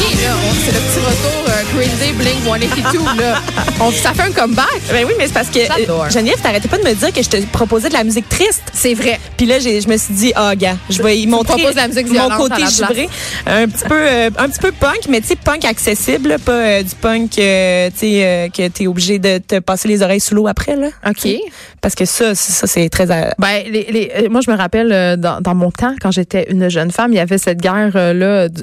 OK, 0.00 0.22
là, 0.22 0.34
c'est 0.64 0.72
le 0.72 0.80
petit 0.80 1.00
retour 1.00 1.59
Green 1.80 1.96
Day, 1.98 2.12
Blink, 2.12 2.44
182, 2.44 3.22
là. 3.22 3.40
On, 3.80 3.90
ça 3.90 4.12
fait 4.12 4.20
un 4.24 4.30
comeback. 4.32 4.66
Ben 4.90 5.06
oui, 5.06 5.14
mais 5.16 5.26
c'est 5.28 5.32
parce 5.32 5.48
que 5.48 5.60
euh, 5.60 6.10
Geneviève, 6.10 6.38
t'arrêtais 6.42 6.68
pas 6.68 6.76
de 6.76 6.82
me 6.84 6.92
dire 6.92 7.10
que 7.10 7.22
je 7.22 7.28
te 7.30 7.38
proposais 7.46 7.88
de 7.88 7.94
la 7.94 8.04
musique 8.04 8.28
triste. 8.28 8.62
C'est 8.74 8.92
vrai. 8.92 9.18
Puis 9.38 9.46
là, 9.46 9.58
je 9.60 9.88
me 9.88 9.96
suis 9.96 10.12
dit, 10.12 10.32
ah, 10.36 10.54
gars, 10.54 10.76
je 10.90 11.02
vais 11.02 11.18
y 11.18 11.26
montrer 11.26 11.62
la 11.74 11.88
musique 11.88 12.08
mon 12.12 12.28
côté 12.36 12.62
givré. 12.68 13.08
Un 13.46 13.66
petit 13.66 13.84
peu, 13.84 13.94
euh, 13.98 14.30
un 14.36 14.48
petit 14.50 14.58
peu 14.60 14.72
punk, 14.72 15.06
mais 15.08 15.22
tu 15.22 15.28
sais, 15.28 15.36
punk 15.36 15.64
accessible, 15.64 16.28
là, 16.28 16.38
pas 16.38 16.52
euh, 16.52 16.82
du 16.82 16.94
punk, 16.96 17.38
euh, 17.38 17.88
tu 17.90 17.98
sais, 17.98 18.50
que 18.54 18.68
t'es 18.68 18.86
obligé 18.86 19.18
de 19.18 19.38
te 19.38 19.58
passer 19.60 19.88
les 19.88 20.02
oreilles 20.02 20.20
sous 20.20 20.34
l'eau 20.34 20.48
après, 20.48 20.76
là. 20.76 20.88
OK. 21.08 21.26
Parce 21.80 21.94
que 21.94 22.04
ça, 22.04 22.34
c'est- 22.34 22.52
ça, 22.52 22.66
c'est 22.66 22.90
très. 22.90 23.06
Ben, 23.06 23.30
les, 23.70 23.86
les- 23.90 24.28
moi, 24.28 24.42
je 24.44 24.50
me 24.50 24.56
rappelle, 24.56 25.16
dans, 25.18 25.40
dans 25.40 25.54
mon 25.54 25.70
temps, 25.70 25.94
quand 25.98 26.10
j'étais 26.10 26.46
une 26.50 26.68
jeune 26.68 26.90
femme, 26.90 27.10
il 27.12 27.16
y 27.16 27.20
avait 27.20 27.38
cette 27.38 27.58
guerre-là, 27.62 28.12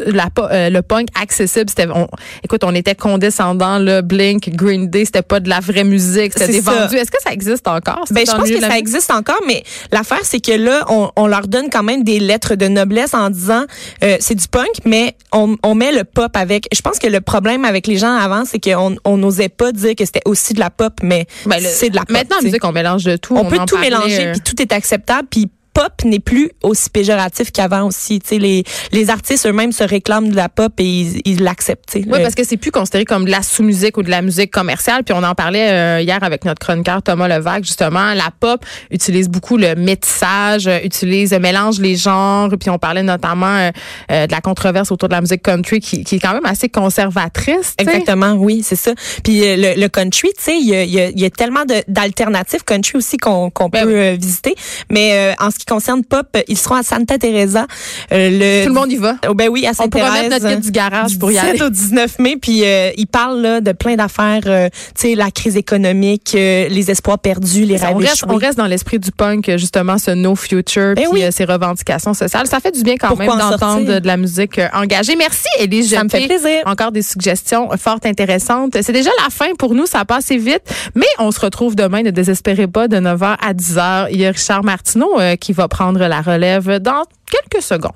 la, 0.05 0.69
le 0.69 0.81
punk 0.81 1.07
accessible. 1.19 1.65
C'était, 1.69 1.87
on- 1.91 2.07
écoute, 2.43 2.63
on 2.63 2.75
était 2.75 2.93
condescendants, 3.07 3.79
là, 3.79 4.01
Blink, 4.01 4.49
Green 4.49 4.89
Day, 4.89 5.05
c'était 5.05 5.21
pas 5.21 5.39
de 5.39 5.47
la 5.47 5.61
vraie 5.61 5.85
musique, 5.85 6.33
c'était 6.33 6.51
des 6.51 6.59
vendus. 6.59 6.97
Est-ce 6.97 7.09
que 7.09 7.21
ça 7.23 7.31
existe 7.31 7.65
encore? 7.65 8.03
Ben, 8.11 8.25
je 8.27 8.31
pense 8.33 8.49
que 8.49 8.59
ça 8.59 8.77
existe 8.77 9.11
encore, 9.11 9.39
mais 9.47 9.63
l'affaire, 9.93 10.19
c'est 10.23 10.41
que 10.41 10.51
là, 10.51 10.83
on, 10.89 11.09
on 11.15 11.25
leur 11.25 11.47
donne 11.47 11.69
quand 11.71 11.83
même 11.83 12.03
des 12.03 12.19
lettres 12.19 12.55
de 12.55 12.67
noblesse 12.67 13.13
en 13.13 13.29
disant 13.29 13.63
euh, 14.03 14.17
c'est 14.19 14.35
du 14.35 14.47
punk, 14.49 14.67
mais 14.83 15.15
on, 15.31 15.55
on 15.63 15.73
met 15.73 15.93
le 15.93 16.03
pop 16.03 16.35
avec. 16.35 16.67
Je 16.75 16.81
pense 16.81 16.99
que 16.99 17.07
le 17.07 17.21
problème 17.21 17.63
avec 17.63 17.87
les 17.87 17.95
gens 17.95 18.13
avant, 18.13 18.43
c'est 18.43 18.59
qu'on 18.59 18.97
on 19.05 19.17
n'osait 19.17 19.49
pas 19.49 19.71
dire 19.71 19.95
que 19.95 20.03
c'était 20.03 20.23
aussi 20.25 20.53
de 20.53 20.59
la 20.59 20.69
pop, 20.69 20.93
mais 21.01 21.27
Ben, 21.45 21.61
c'est 21.61 21.89
de 21.89 21.95
la 21.95 22.01
pop. 22.01 22.11
Maintenant, 22.11 22.39
sais. 22.39 22.45
musique, 22.47 22.65
on 22.65 22.73
mélange 22.73 23.05
de 23.05 23.15
tout. 23.15 23.37
on, 23.37 23.45
peut 23.45 23.59
tout 23.65 23.77
mélanger, 23.77 24.27
euh, 24.27 24.31
puis 24.33 24.41
tout 24.41 24.61
est 24.61 24.73
acceptable, 24.73 25.29
puis 25.31 25.49
pop 25.77 25.93
n'est 26.05 26.19
plus 26.19 26.49
aussi 26.63 26.89
péjoratif 26.89 27.51
qu'avant 27.51 27.83
aussi. 27.85 28.19
Les, 28.31 28.63
les 28.91 29.09
artistes 29.11 29.45
eux-mêmes 29.45 29.71
se 29.71 29.83
réclament 29.83 30.29
de 30.29 30.35
la 30.35 30.49
pop 30.49 30.73
et 30.79 31.05
ils 31.23 31.43
l'acceptent. 31.43 31.93
Oui, 31.95 32.03
Le- 32.05 32.23
parce 32.23 32.33
que 32.33 32.43
c'est 32.43 32.57
plus 32.57 32.71
considéré 32.71 33.05
comme 33.05 33.25
de 33.25 33.29
la 33.31 33.43
sous-musique 33.43 33.95
ou 33.97 34.01
de 34.03 34.09
la 34.09 34.23
musique 34.23 34.49
commerciale. 34.51 35.03
Puis 35.03 35.13
on 35.15 35.23
en 35.23 35.35
parlait 35.35 35.69
euh, 35.71 36.01
hier 36.01 36.17
avec 36.23 36.45
notre 36.45 36.59
chroniqueur 36.65 37.03
Thomas 37.03 37.27
Levac, 37.27 37.63
justement. 37.63 38.13
La 38.15 38.31
pop 38.39 38.65
utilise 38.89 39.29
beaucoup 39.29 39.55
le 39.57 39.75
métissage, 39.75 40.65
euh, 40.67 40.79
utilise, 40.83 41.31
euh, 41.33 41.39
mélange 41.39 41.79
les 41.79 41.95
genres. 41.95 42.49
Puis 42.59 42.69
on 42.71 42.79
parlait 42.79 43.03
notamment 43.03 43.45
euh, 43.57 43.69
euh, 44.11 44.25
de 44.25 44.31
la 44.31 44.41
controverse 44.41 44.91
autour 44.91 45.09
de 45.09 45.13
la 45.13 45.21
musique 45.21 45.43
country 45.43 45.79
qui, 45.79 46.03
qui 46.03 46.15
est 46.15 46.19
quand 46.19 46.33
même 46.33 46.45
assez 46.45 46.69
conservatrice. 46.69 47.75
Exactement, 47.77 48.33
oui, 48.33 48.61
c'est 48.63 48.75
ça. 48.75 48.93
Puis 49.23 49.43
euh, 49.47 49.55
le, 49.75 49.79
le 49.79 49.87
country, 49.89 50.29
tu 50.37 50.43
sais, 50.43 50.57
il 50.57 50.67
y 50.67 50.75
a, 50.75 50.83
il 50.83 50.91
y 50.91 50.99
a- 50.99 51.09
il 51.09 51.19
y 51.19 51.25
a 51.25 51.29
tellement 51.29 51.63
d'alternatives 51.87 52.63
country 52.63 52.97
aussi 52.97 53.17
qu'on 53.17 53.49
Ben 53.71 53.83
peut 53.83 53.87
oui. 53.87 53.93
euh, 53.93 54.17
visiter. 54.19 54.55
Mais 54.89 55.11
euh, 55.13 55.33
en 55.39 55.51
ce 55.51 55.57
qui 55.57 55.65
concerne 55.67 56.03
pop, 56.03 56.25
ils 56.47 56.57
seront 56.57 56.75
à 56.75 56.83
Santa 56.83 57.17
Teresa. 57.17 57.67
euh, 58.11 58.29
le, 58.31 58.63
Tout 58.65 58.73
le 58.73 58.79
monde 58.79 58.91
y 58.91 58.95
va. 58.97 59.15
Oh, 59.29 59.33
ben 59.33 59.49
oui, 59.49 59.65
à 59.67 59.71
On 59.79 59.89
pourra 59.89 60.11
mettre 60.11 60.29
notre 60.43 60.61
du 60.61 60.71
garage 60.71 61.17
pour 61.19 61.31
y 61.31 61.35
17 61.35 61.49
aller. 61.49 61.61
au 61.63 61.69
19 61.69 62.19
mai, 62.19 62.37
puis 62.41 62.63
euh, 62.63 62.91
il 62.97 63.07
parle 63.07 63.41
là, 63.41 63.61
de 63.61 63.71
plein 63.71 63.95
d'affaires, 63.95 64.41
euh, 64.47 64.69
tu 64.95 65.09
sais, 65.09 65.15
la 65.15 65.31
crise 65.31 65.57
économique, 65.57 66.33
euh, 66.35 66.67
les 66.69 66.89
espoirs 66.91 67.19
perdus, 67.19 67.65
les 67.65 67.77
rêves 67.77 67.91
On 67.93 67.97
reste, 67.97 68.15
échoués. 68.15 68.29
on 68.31 68.37
reste 68.37 68.57
dans 68.57 68.65
l'esprit 68.67 68.99
du 68.99 69.11
punk, 69.11 69.51
justement, 69.57 69.97
ce 69.97 70.11
no 70.11 70.35
future, 70.35 70.93
Ben 70.95 71.03
puis 71.03 71.07
oui. 71.11 71.23
euh, 71.23 71.31
ces 71.31 71.45
revendications 71.45 72.13
sociales. 72.13 72.47
Ça 72.47 72.59
fait 72.59 72.71
du 72.71 72.83
bien 72.83 72.95
quand 72.97 73.09
Pourquoi 73.09 73.25
même 73.35 73.45
en 73.45 73.49
d'entendre 73.51 73.85
de, 73.85 73.99
de 73.99 74.07
la 74.07 74.17
musique 74.17 74.59
euh, 74.59 74.67
engagée. 74.73 75.15
Merci, 75.15 75.47
Élise 75.59 75.89
Ça 75.93 76.03
me 76.03 76.09
fait 76.09 76.25
plaisir. 76.25 76.61
Encore 76.65 76.91
des 76.91 77.01
suggestions 77.01 77.71
euh, 77.71 77.77
fort 77.77 77.99
intéressantes. 78.05 78.77
C'est 78.81 78.91
déjà 78.93 79.09
la 79.23 79.29
fin 79.29 79.53
pour 79.57 79.73
nous, 79.75 79.85
ça 79.85 80.05
passe 80.05 80.31
vite, 80.31 80.61
mais 80.95 81.05
on 81.19 81.31
se 81.31 81.39
retrouve 81.39 81.75
demain, 81.75 82.03
ne 82.03 82.11
désespérez 82.11 82.67
pas, 82.67 82.87
de 82.87 82.97
9h 82.97 83.35
à 83.41 83.53
10h. 83.53 84.07
Il 84.11 84.19
y 84.19 84.25
a 84.25 84.31
Richard 84.31 84.63
Martineau 84.63 85.19
euh, 85.19 85.35
qui 85.35 85.53
va 85.57 85.67
prendre 85.67 86.05
la 86.05 86.21
relève 86.21 86.77
dans 86.79 87.03
quelques 87.25 87.63
secondes. 87.63 87.91